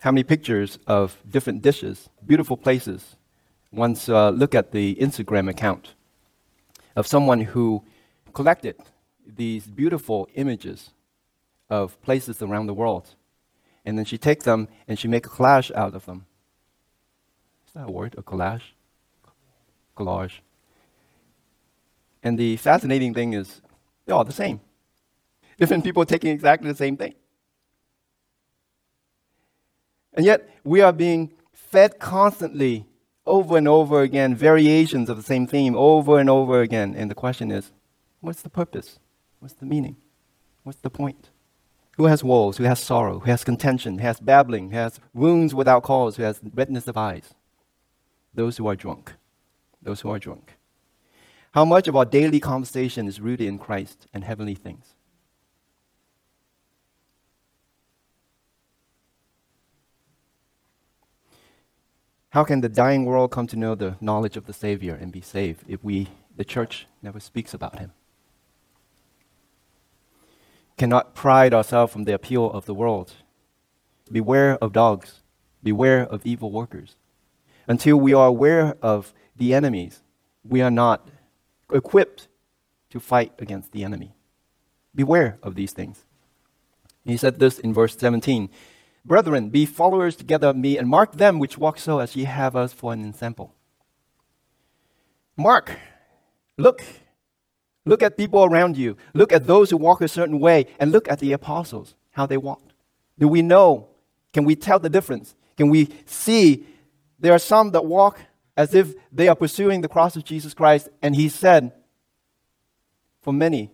How 0.00 0.10
many 0.12 0.22
pictures 0.22 0.78
of 0.86 1.16
different 1.26 1.62
dishes, 1.62 2.10
beautiful 2.26 2.58
places? 2.58 3.16
Once 3.72 4.10
uh, 4.10 4.28
look 4.28 4.54
at 4.54 4.72
the 4.72 4.96
Instagram 4.96 5.48
account 5.48 5.94
of 6.96 7.06
someone 7.06 7.40
who 7.40 7.82
collected 8.32 8.76
these 9.26 9.66
beautiful 9.66 10.28
images 10.34 10.90
of 11.70 12.00
places 12.02 12.42
around 12.42 12.66
the 12.66 12.74
world. 12.74 13.14
And 13.84 13.98
then 13.98 14.04
she 14.04 14.18
takes 14.18 14.44
them 14.44 14.68
and 14.88 14.98
she 14.98 15.08
makes 15.08 15.28
a 15.28 15.30
collage 15.30 15.70
out 15.74 15.94
of 15.94 16.06
them. 16.06 16.26
Is 17.66 17.72
that 17.74 17.88
a 17.88 17.90
word? 17.90 18.14
A 18.16 18.22
collage? 18.22 18.62
Collage. 19.96 20.40
And 22.22 22.38
the 22.38 22.56
fascinating 22.56 23.12
thing 23.12 23.34
is, 23.34 23.60
they're 24.04 24.14
all 24.14 24.24
the 24.24 24.32
same. 24.32 24.60
Different 25.58 25.84
people 25.84 26.04
taking 26.04 26.30
exactly 26.30 26.70
the 26.70 26.76
same 26.76 26.96
thing. 26.96 27.14
And 30.14 30.24
yet, 30.24 30.48
we 30.62 30.80
are 30.80 30.92
being 30.92 31.32
fed 31.52 31.98
constantly 31.98 32.86
over 33.26 33.56
and 33.56 33.68
over 33.68 34.02
again, 34.02 34.34
variations 34.34 35.08
of 35.08 35.16
the 35.16 35.22
same 35.22 35.46
theme 35.46 35.74
over 35.76 36.18
and 36.18 36.28
over 36.28 36.60
again. 36.60 36.94
And 36.94 37.10
the 37.10 37.14
question 37.14 37.50
is, 37.50 37.72
what's 38.20 38.42
the 38.42 38.50
purpose? 38.50 38.98
What's 39.40 39.54
the 39.54 39.66
meaning? 39.66 39.96
What's 40.62 40.80
the 40.80 40.90
point? 40.90 41.30
Who 41.96 42.06
has 42.06 42.24
woes? 42.24 42.56
Who 42.56 42.64
has 42.64 42.80
sorrow? 42.80 43.20
Who 43.20 43.30
has 43.30 43.44
contention? 43.44 43.98
Who 43.98 44.04
has 44.04 44.20
babbling? 44.20 44.70
Who 44.70 44.76
has 44.76 44.98
wounds 45.12 45.54
without 45.54 45.84
cause? 45.84 46.16
Who 46.16 46.24
has 46.24 46.40
redness 46.54 46.88
of 46.88 46.96
eyes? 46.96 47.34
Those 48.34 48.56
who 48.56 48.66
are 48.66 48.74
drunk. 48.74 49.12
Those 49.80 50.00
who 50.00 50.10
are 50.10 50.18
drunk. 50.18 50.56
How 51.52 51.64
much 51.64 51.86
of 51.86 51.94
our 51.94 52.04
daily 52.04 52.40
conversation 52.40 53.06
is 53.06 53.20
rooted 53.20 53.46
in 53.46 53.58
Christ 53.58 54.08
and 54.12 54.24
heavenly 54.24 54.56
things? 54.56 54.94
How 62.34 62.42
can 62.42 62.62
the 62.62 62.68
dying 62.68 63.04
world 63.04 63.30
come 63.30 63.46
to 63.46 63.56
know 63.56 63.76
the 63.76 63.96
knowledge 64.00 64.36
of 64.36 64.46
the 64.46 64.52
Savior 64.52 64.98
and 65.00 65.12
be 65.12 65.20
saved 65.20 65.62
if 65.68 65.84
we, 65.84 66.08
the 66.36 66.44
church, 66.44 66.88
never 67.00 67.20
speaks 67.20 67.54
about 67.54 67.78
him? 67.78 67.92
Cannot 70.76 71.14
pride 71.14 71.54
ourselves 71.54 71.92
from 71.92 72.06
the 72.06 72.12
appeal 72.12 72.50
of 72.50 72.66
the 72.66 72.74
world. 72.74 73.12
Beware 74.10 74.58
of 74.60 74.72
dogs. 74.72 75.22
Beware 75.62 76.00
of 76.00 76.26
evil 76.26 76.50
workers. 76.50 76.96
Until 77.68 77.98
we 77.98 78.12
are 78.12 78.26
aware 78.26 78.74
of 78.82 79.14
the 79.36 79.54
enemies, 79.54 80.02
we 80.42 80.60
are 80.60 80.72
not 80.72 81.06
equipped 81.72 82.26
to 82.90 82.98
fight 82.98 83.32
against 83.38 83.70
the 83.70 83.84
enemy. 83.84 84.12
Beware 84.92 85.38
of 85.40 85.54
these 85.54 85.72
things. 85.72 86.04
He 87.04 87.16
said 87.16 87.38
this 87.38 87.60
in 87.60 87.72
verse 87.72 87.96
17 87.96 88.50
Brethren, 89.04 89.50
be 89.50 89.66
followers 89.66 90.16
together 90.16 90.48
of 90.48 90.56
me, 90.56 90.78
and 90.78 90.88
mark 90.88 91.12
them 91.12 91.38
which 91.38 91.58
walk 91.58 91.78
so 91.78 91.98
as 91.98 92.16
ye 92.16 92.24
have 92.24 92.56
us 92.56 92.72
for 92.72 92.92
an 92.92 93.04
example. 93.04 93.54
Mark, 95.36 95.78
look. 96.56 96.82
Look 97.84 98.02
at 98.02 98.16
people 98.16 98.44
around 98.44 98.78
you. 98.78 98.96
Look 99.12 99.30
at 99.30 99.46
those 99.46 99.68
who 99.68 99.76
walk 99.76 100.00
a 100.00 100.08
certain 100.08 100.40
way, 100.40 100.66
and 100.78 100.90
look 100.90 101.06
at 101.10 101.18
the 101.18 101.32
apostles, 101.32 101.94
how 102.12 102.24
they 102.24 102.38
walked. 102.38 102.72
Do 103.18 103.28
we 103.28 103.42
know? 103.42 103.88
Can 104.32 104.44
we 104.44 104.56
tell 104.56 104.78
the 104.78 104.88
difference? 104.88 105.34
Can 105.56 105.68
we 105.68 105.90
see 106.06 106.66
there 107.18 107.34
are 107.34 107.38
some 107.38 107.70
that 107.72 107.84
walk 107.84 108.20
as 108.56 108.74
if 108.74 108.94
they 109.12 109.28
are 109.28 109.36
pursuing 109.36 109.80
the 109.80 109.88
cross 109.88 110.16
of 110.16 110.24
Jesus 110.24 110.54
Christ, 110.54 110.88
and 111.02 111.14
he 111.14 111.28
said, 111.28 111.72
For 113.20 113.32
many 113.32 113.70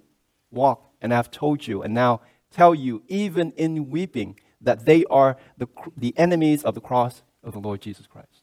walk, 0.50 0.92
and 1.00 1.12
I 1.12 1.16
have 1.16 1.30
told 1.30 1.66
you, 1.66 1.82
and 1.82 1.94
now 1.94 2.20
tell 2.50 2.74
you, 2.74 3.02
even 3.06 3.52
in 3.52 3.90
weeping, 3.90 4.38
that 4.60 4.84
they 4.84 5.04
are 5.06 5.36
the, 5.58 5.68
the 5.96 6.14
enemies 6.16 6.62
of 6.64 6.74
the 6.74 6.80
cross 6.80 7.22
of 7.42 7.52
the 7.52 7.58
Lord 7.58 7.80
Jesus 7.80 8.06
Christ, 8.06 8.42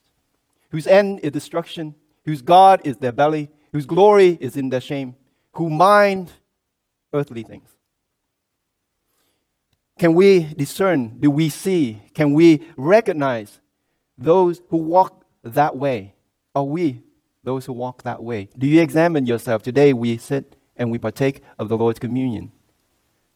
whose 0.72 0.88
end 0.88 1.20
is 1.22 1.32
destruction, 1.32 1.96
whose 2.26 2.42
God 2.42 2.82
is 2.84 2.98
their 2.98 3.12
belly, 3.12 3.50
whose 3.72 3.86
glory 3.86 4.38
is 4.42 4.58
in 4.58 4.70
their 4.70 4.82
shame, 4.82 5.16
who 5.54 5.70
mind 5.70 6.32
earthly 7.14 7.44
things. 7.44 7.70
Can 9.98 10.14
we 10.14 10.44
discern? 10.54 11.18
Do 11.20 11.32
we 11.32 11.50
see? 11.50 12.02
Can 12.14 12.34
we 12.34 12.68
recognize 12.76 13.60
those 14.18 14.62
who 14.70 14.78
walk 14.78 15.26
that 15.44 15.76
way? 15.76 16.14
Are 16.54 16.64
we 16.64 17.02
those 17.44 17.66
who 17.66 17.74
walk 17.74 18.04
that 18.04 18.24
way? 18.24 18.50
Do 18.58 18.68
you 18.68 18.82
examine 18.82 19.26
yourself? 19.26 19.64
Today 19.64 19.94
we 19.94 20.18
sit 20.18 20.56
and 20.76 20.92
we 20.92 21.00
partake 21.00 21.42
of 21.58 21.70
the 21.70 21.78
Lord's 21.78 22.00
communion. 22.00 22.52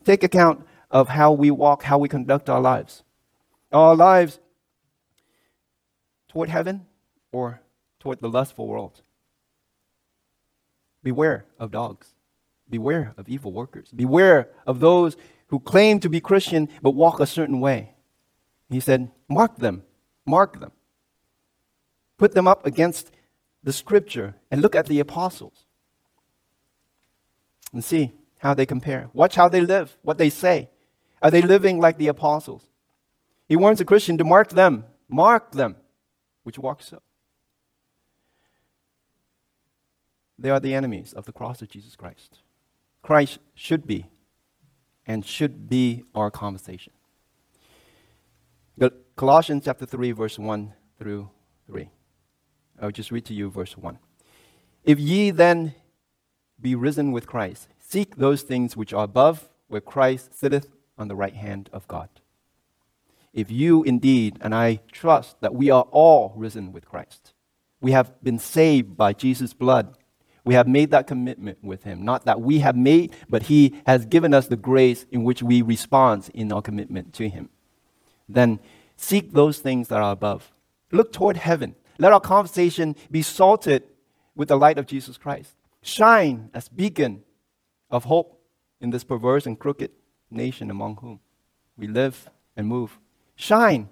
Take 0.03 0.23
account 0.23 0.65
of 0.91 1.07
how 1.07 1.31
we 1.31 1.49
walk, 1.49 1.83
how 1.83 1.97
we 1.97 2.09
conduct 2.09 2.49
our 2.49 2.61
lives. 2.61 3.03
Our 3.71 3.95
lives 3.95 4.39
toward 6.27 6.49
heaven 6.49 6.85
or 7.31 7.61
toward 7.99 8.19
the 8.19 8.29
lustful 8.29 8.67
world. 8.67 9.01
Beware 11.03 11.45
of 11.57 11.71
dogs. 11.71 12.13
Beware 12.69 13.13
of 13.17 13.27
evil 13.27 13.51
workers. 13.51 13.89
Beware 13.95 14.49
of 14.67 14.79
those 14.79 15.17
who 15.47 15.59
claim 15.59 15.99
to 16.01 16.09
be 16.09 16.19
Christian 16.19 16.69
but 16.81 16.91
walk 16.91 17.19
a 17.19 17.25
certain 17.25 17.59
way. 17.59 17.95
He 18.69 18.79
said, 18.79 19.11
Mark 19.27 19.57
them. 19.57 19.83
Mark 20.25 20.59
them. 20.59 20.71
Put 22.17 22.33
them 22.33 22.47
up 22.47 22.65
against 22.65 23.11
the 23.63 23.73
scripture 23.73 24.35
and 24.49 24.61
look 24.61 24.75
at 24.75 24.87
the 24.87 24.99
apostles 24.99 25.65
and 27.73 27.83
see 27.83 28.11
how 28.39 28.53
they 28.53 28.65
compare. 28.65 29.09
Watch 29.13 29.35
how 29.35 29.49
they 29.49 29.61
live, 29.61 29.97
what 30.01 30.17
they 30.17 30.29
say. 30.29 30.69
Are 31.21 31.31
they 31.31 31.41
living 31.41 31.79
like 31.79 31.97
the 31.97 32.07
apostles? 32.07 32.67
He 33.47 33.55
warns 33.55 33.81
a 33.81 33.85
Christian 33.85 34.17
to 34.17 34.23
mark 34.23 34.49
them, 34.49 34.85
mark 35.07 35.51
them, 35.51 35.75
which 36.43 36.57
walk 36.57 36.81
so. 36.81 37.01
They 40.39 40.49
are 40.49 40.59
the 40.59 40.73
enemies 40.73 41.13
of 41.13 41.25
the 41.25 41.31
cross 41.31 41.61
of 41.61 41.69
Jesus 41.69 41.95
Christ. 41.95 42.39
Christ 43.03 43.39
should 43.53 43.85
be 43.85 44.07
and 45.05 45.25
should 45.25 45.69
be 45.69 46.03
our 46.15 46.31
conversation. 46.31 46.93
Colossians 49.15 49.65
chapter 49.65 49.85
3, 49.85 50.13
verse 50.13 50.39
1 50.39 50.73
through 50.97 51.29
3. 51.67 51.89
I'll 52.81 52.89
just 52.89 53.11
read 53.11 53.25
to 53.25 53.35
you 53.35 53.51
verse 53.51 53.77
1. 53.77 53.99
If 54.83 54.99
ye 54.99 55.29
then 55.29 55.75
be 56.59 56.73
risen 56.73 57.11
with 57.11 57.27
Christ, 57.27 57.67
seek 57.77 58.15
those 58.15 58.41
things 58.41 58.75
which 58.75 58.93
are 58.93 59.03
above, 59.03 59.47
where 59.67 59.81
Christ 59.81 60.33
sitteth 60.33 60.69
on 60.97 61.07
the 61.07 61.15
right 61.15 61.35
hand 61.35 61.69
of 61.73 61.87
God. 61.87 62.09
If 63.33 63.49
you 63.49 63.83
indeed, 63.83 64.37
and 64.41 64.53
I 64.53 64.81
trust 64.91 65.39
that 65.41 65.55
we 65.55 65.69
are 65.69 65.87
all 65.91 66.33
risen 66.35 66.73
with 66.73 66.85
Christ, 66.85 67.33
we 67.79 67.93
have 67.93 68.21
been 68.23 68.39
saved 68.39 68.97
by 68.97 69.13
Jesus' 69.13 69.53
blood 69.53 69.95
we 70.43 70.55
have 70.55 70.67
made 70.67 70.91
that 70.91 71.07
commitment 71.07 71.59
with 71.63 71.83
Him. 71.83 72.03
Not 72.03 72.25
that 72.25 72.41
we 72.41 72.59
have 72.59 72.75
made, 72.75 73.15
but 73.29 73.43
He 73.43 73.75
has 73.85 74.05
given 74.05 74.33
us 74.33 74.47
the 74.47 74.55
grace 74.55 75.05
in 75.11 75.23
which 75.23 75.43
we 75.43 75.61
respond 75.61 76.29
in 76.33 76.51
our 76.51 76.61
commitment 76.61 77.13
to 77.13 77.29
Him. 77.29 77.49
Then 78.27 78.59
seek 78.97 79.33
those 79.33 79.59
things 79.59 79.87
that 79.89 80.01
are 80.01 80.11
above. 80.11 80.51
Look 80.91 81.13
toward 81.13 81.37
heaven. 81.37 81.75
Let 81.99 82.13
our 82.13 82.19
conversation 82.19 82.95
be 83.11 83.21
salted 83.21 83.83
with 84.35 84.47
the 84.47 84.57
light 84.57 84.79
of 84.79 84.87
Jesus 84.87 85.17
Christ. 85.17 85.53
Shine 85.83 86.49
as 86.53 86.69
beacon 86.69 87.23
of 87.89 88.05
hope 88.05 88.41
in 88.79 88.89
this 88.89 89.03
perverse 89.03 89.45
and 89.45 89.59
crooked 89.59 89.91
nation 90.31 90.71
among 90.71 90.97
whom 90.97 91.19
we 91.77 91.87
live 91.87 92.29
and 92.55 92.67
move. 92.67 92.99
Shine. 93.35 93.89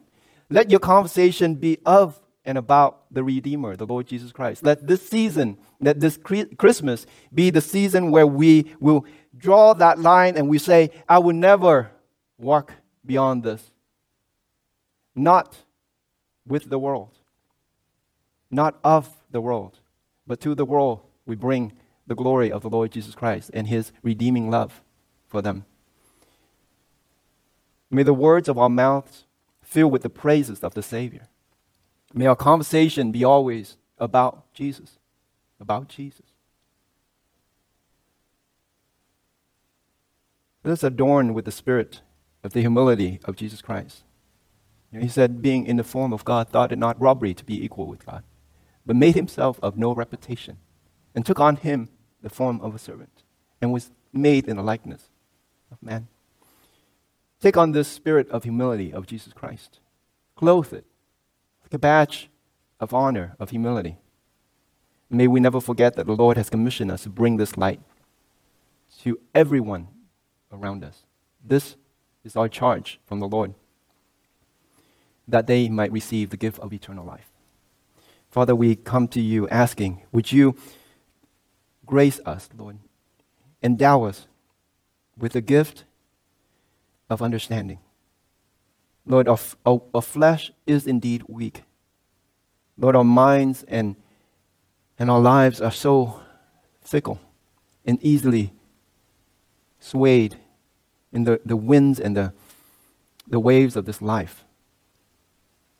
Let 0.49 0.71
your 0.71 0.79
conversation 0.79 1.55
be 1.55 1.77
of 1.85 2.19
and 2.45 2.57
about 2.57 3.03
the 3.11 3.23
Redeemer, 3.23 3.75
the 3.75 3.85
Lord 3.85 4.07
Jesus 4.07 4.31
Christ. 4.31 4.63
Let 4.63 4.87
this 4.87 5.07
season, 5.07 5.57
let 5.79 5.99
this 5.99 6.17
Christmas 6.17 7.05
be 7.33 7.49
the 7.51 7.61
season 7.61 8.09
where 8.09 8.25
we 8.25 8.73
will 8.79 9.05
draw 9.37 9.73
that 9.73 9.99
line 9.99 10.35
and 10.35 10.49
we 10.49 10.57
say, 10.57 10.89
I 11.07 11.19
will 11.19 11.35
never 11.35 11.91
walk 12.37 12.73
beyond 13.05 13.43
this. 13.43 13.71
Not 15.15 15.57
with 16.47 16.69
the 16.69 16.79
world, 16.79 17.17
not 18.49 18.79
of 18.83 19.09
the 19.29 19.41
world, 19.41 19.79
but 20.25 20.39
to 20.41 20.55
the 20.55 20.65
world 20.65 21.01
we 21.25 21.35
bring 21.35 21.73
the 22.07 22.15
glory 22.15 22.51
of 22.51 22.63
the 22.63 22.69
Lord 22.69 22.91
Jesus 22.91 23.13
Christ 23.13 23.51
and 23.53 23.67
his 23.67 23.91
redeeming 24.01 24.49
love 24.49 24.81
for 25.27 25.41
them. 25.41 25.65
May 27.91 28.03
the 28.03 28.13
words 28.13 28.47
of 28.47 28.57
our 28.57 28.69
mouths 28.69 29.25
fill 29.61 29.89
with 29.89 30.03
the 30.03 30.09
praises 30.09 30.63
of 30.63 30.73
the 30.73 30.83
Savior. 30.83 31.27
May 32.13 32.25
our 32.25 32.35
conversation 32.35 33.11
be 33.11 33.23
always 33.23 33.77
about 33.97 34.51
Jesus. 34.53 34.97
About 35.59 35.89
Jesus. 35.89 36.25
Let 40.63 40.73
us 40.73 40.83
adorn 40.83 41.33
with 41.33 41.45
the 41.45 41.51
spirit 41.51 42.01
of 42.43 42.53
the 42.53 42.61
humility 42.61 43.19
of 43.25 43.35
Jesus 43.35 43.61
Christ. 43.61 44.03
He 44.91 45.07
said, 45.07 45.41
being 45.41 45.65
in 45.65 45.77
the 45.77 45.83
form 45.83 46.11
of 46.11 46.25
God, 46.25 46.49
thought 46.49 46.71
it 46.71 46.79
not 46.79 46.99
robbery 46.99 47.33
to 47.35 47.45
be 47.45 47.63
equal 47.63 47.85
with 47.85 48.05
God, 48.05 48.23
but 48.85 48.95
made 48.95 49.15
himself 49.15 49.59
of 49.61 49.77
no 49.77 49.93
reputation, 49.93 50.57
and 51.13 51.25
took 51.25 51.39
on 51.39 51.57
him 51.57 51.89
the 52.23 52.29
form 52.29 52.59
of 52.61 52.73
a 52.73 52.79
servant, 52.79 53.23
and 53.61 53.71
was 53.71 53.91
made 54.11 54.47
in 54.47 54.57
the 54.57 54.63
likeness 54.63 55.09
of 55.71 55.81
man. 55.83 56.07
Take 57.39 57.57
on 57.57 57.71
this 57.71 57.87
spirit 57.87 58.29
of 58.29 58.43
humility 58.43 58.91
of 58.93 59.07
Jesus 59.07 59.33
Christ. 59.33 59.79
Clothe 60.35 60.73
it 60.73 60.85
like 61.63 61.73
a 61.73 61.79
badge 61.79 62.29
of 62.79 62.93
honor, 62.93 63.35
of 63.39 63.51
humility. 63.51 63.97
May 65.09 65.27
we 65.27 65.39
never 65.39 65.61
forget 65.61 65.95
that 65.95 66.05
the 66.05 66.15
Lord 66.15 66.37
has 66.37 66.49
commissioned 66.49 66.91
us 66.91 67.03
to 67.03 67.09
bring 67.09 67.37
this 67.37 67.57
light 67.57 67.81
to 69.01 69.19
everyone 69.33 69.87
around 70.51 70.83
us. 70.83 71.03
This 71.43 71.75
is 72.23 72.35
our 72.35 72.49
charge 72.49 72.99
from 73.05 73.19
the 73.19 73.27
Lord, 73.27 73.53
that 75.27 75.47
they 75.47 75.69
might 75.69 75.91
receive 75.91 76.29
the 76.29 76.37
gift 76.37 76.59
of 76.59 76.73
eternal 76.73 77.05
life. 77.05 77.31
Father, 78.29 78.55
we 78.55 78.75
come 78.75 79.07
to 79.09 79.21
you 79.21 79.47
asking, 79.49 80.03
would 80.11 80.31
you 80.31 80.55
grace 81.85 82.19
us, 82.25 82.49
Lord? 82.55 82.77
Endow 83.63 84.03
us 84.03 84.27
with 85.17 85.33
the 85.33 85.41
gift 85.41 85.85
of 87.09 87.21
understanding 87.21 87.79
Lord, 89.09 89.27
our, 89.27 89.39
our, 89.65 89.81
our 89.93 90.01
flesh 90.03 90.51
is 90.67 90.85
indeed 90.85 91.23
weak. 91.27 91.63
Lord, 92.77 92.95
our 92.95 93.03
minds 93.03 93.63
and, 93.67 93.95
and 94.99 95.09
our 95.09 95.19
lives 95.19 95.59
are 95.59 95.71
so 95.71 96.21
fickle 96.81 97.19
and 97.83 97.97
easily 98.03 98.53
swayed 99.79 100.37
in 101.11 101.23
the, 101.23 101.41
the 101.43 101.57
winds 101.57 101.99
and 101.99 102.15
the, 102.15 102.33
the 103.27 103.39
waves 103.39 103.75
of 103.75 103.85
this 103.85 103.99
life. 103.99 104.45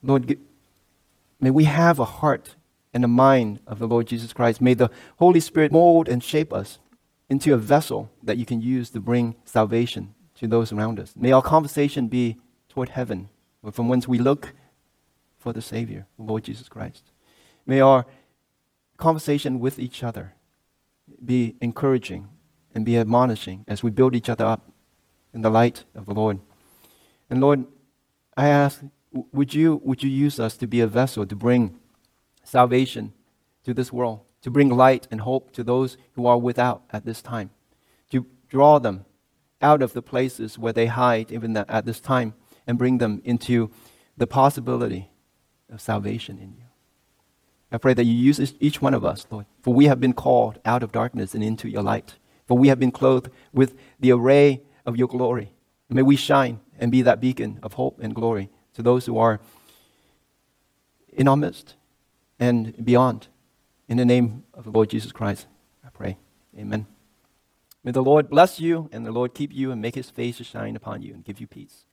Lord, 0.02 0.36
may 1.40 1.52
we 1.52 1.66
have 1.66 2.00
a 2.00 2.06
heart 2.06 2.56
and 2.94 3.04
a 3.04 3.08
mind 3.08 3.60
of 3.68 3.78
the 3.78 3.88
Lord 3.88 4.08
Jesus 4.08 4.34
Christ. 4.34 4.60
May 4.60 4.74
the 4.74 4.90
Holy 5.18 5.40
Spirit 5.40 5.72
mold 5.72 6.10
and 6.10 6.24
shape 6.24 6.52
us 6.52 6.80
into 7.30 7.54
a 7.54 7.58
vessel 7.58 8.10
that 8.24 8.38
you 8.38 8.46
can 8.46 8.60
use 8.60 8.90
to 8.90 9.00
bring 9.00 9.36
salvation 9.46 10.16
to 10.40 10.48
those 10.48 10.72
around 10.72 11.00
us. 11.00 11.14
May 11.16 11.32
our 11.32 11.42
conversation 11.42 12.08
be 12.08 12.38
toward 12.70 12.90
heaven, 12.90 13.30
from 13.72 13.90
whence 13.90 14.08
we 14.08 14.18
look 14.18 14.54
for 15.38 15.54
the 15.54 15.62
Savior, 15.62 16.08
the 16.18 16.24
Lord 16.24 16.44
Jesus 16.44 16.70
Christ. 16.70 17.12
May 17.66 17.82
our 17.82 18.06
conversation 18.98 19.60
with 19.60 19.78
each 19.80 20.04
other 20.04 20.34
be 21.24 21.56
encouraging 21.62 22.30
and 22.74 22.86
be 22.86 22.98
admonishing 22.98 23.66
as 23.68 23.84
we 23.84 23.90
build 23.90 24.16
each 24.16 24.30
other 24.30 24.46
up 24.46 24.72
in 25.34 25.42
the 25.42 25.50
light 25.50 25.84
of 25.94 26.06
the 26.06 26.14
Lord. 26.14 26.40
And 27.30 27.42
Lord, 27.42 27.66
I 28.38 28.48
ask, 28.48 28.82
would 29.12 29.54
you, 29.54 29.82
would 29.84 30.04
you 30.04 30.10
use 30.10 30.40
us 30.40 30.56
to 30.58 30.68
be 30.68 30.80
a 30.80 30.88
vessel 30.88 31.26
to 31.26 31.36
bring 31.36 31.80
salvation 32.44 33.14
to 33.66 33.74
this 33.74 33.92
world, 33.92 34.22
to 34.42 34.50
bring 34.50 34.70
light 34.70 35.08
and 35.12 35.22
hope 35.22 35.52
to 35.52 35.64
those 35.64 35.98
who 36.14 36.26
are 36.26 36.38
without 36.38 36.84
at 36.92 37.06
this 37.06 37.22
time, 37.22 37.50
to 38.12 38.26
draw 38.48 38.80
them 38.80 39.06
out 39.62 39.82
of 39.82 39.94
the 39.94 40.02
places 40.02 40.58
where 40.58 40.74
they 40.74 40.88
hide 40.88 41.32
even 41.32 41.56
at 41.58 41.86
this 41.86 42.00
time 42.00 42.34
and 42.66 42.78
bring 42.78 42.98
them 42.98 43.22
into 43.26 43.70
the 44.18 44.28
possibility 44.28 45.10
of 45.72 45.82
salvation 45.82 46.38
in 46.38 46.54
you. 46.58 46.64
I 47.72 47.78
pray 47.78 47.94
that 47.94 48.06
you 48.06 48.14
use 48.14 48.54
each 48.60 48.82
one 48.82 48.94
of 48.94 49.06
us, 49.06 49.28
Lord, 49.30 49.46
for 49.62 49.74
we 49.74 49.86
have 49.86 50.00
been 50.00 50.14
called 50.14 50.60
out 50.66 50.82
of 50.82 50.92
darkness 50.92 51.36
and 51.36 51.44
into 51.44 51.70
your 51.70 51.84
light. 51.84 52.16
For 52.48 52.58
we 52.58 52.70
have 52.70 52.80
been 52.80 52.92
clothed 52.92 53.30
with 53.54 53.78
the 54.00 54.12
array 54.12 54.62
of 54.86 54.98
your 54.98 55.08
glory. 55.08 55.54
May 55.88 56.02
we 56.02 56.16
shine 56.16 56.60
and 56.80 56.92
be 56.92 57.04
that 57.04 57.22
beacon 57.22 57.60
of 57.62 57.74
hope 57.74 58.00
and 58.02 58.16
glory 58.16 58.50
to 58.74 58.82
those 58.82 59.06
who 59.06 59.20
are 59.20 59.40
in 61.14 61.28
our 61.28 61.38
midst 61.38 61.76
and 62.40 62.74
beyond. 62.84 63.28
In 63.88 63.98
the 63.98 64.06
name 64.06 64.44
of 64.54 64.64
the 64.64 64.72
Lord 64.72 64.90
Jesus 64.90 65.12
Christ, 65.12 65.46
I 65.86 65.90
pray. 65.90 66.18
Amen. 66.58 66.88
May 67.84 67.92
the 67.92 68.04
Lord 68.04 68.30
bless 68.30 68.60
you 68.60 68.90
and 68.92 69.06
the 69.06 69.12
Lord 69.12 69.34
keep 69.34 69.54
you 69.54 69.72
and 69.72 69.82
make 69.82 69.96
his 69.96 70.10
face 70.10 70.38
to 70.38 70.44
shine 70.44 70.76
upon 70.76 71.02
you 71.02 71.14
and 71.14 71.24
give 71.24 71.40
you 71.40 71.48
peace. 71.48 71.86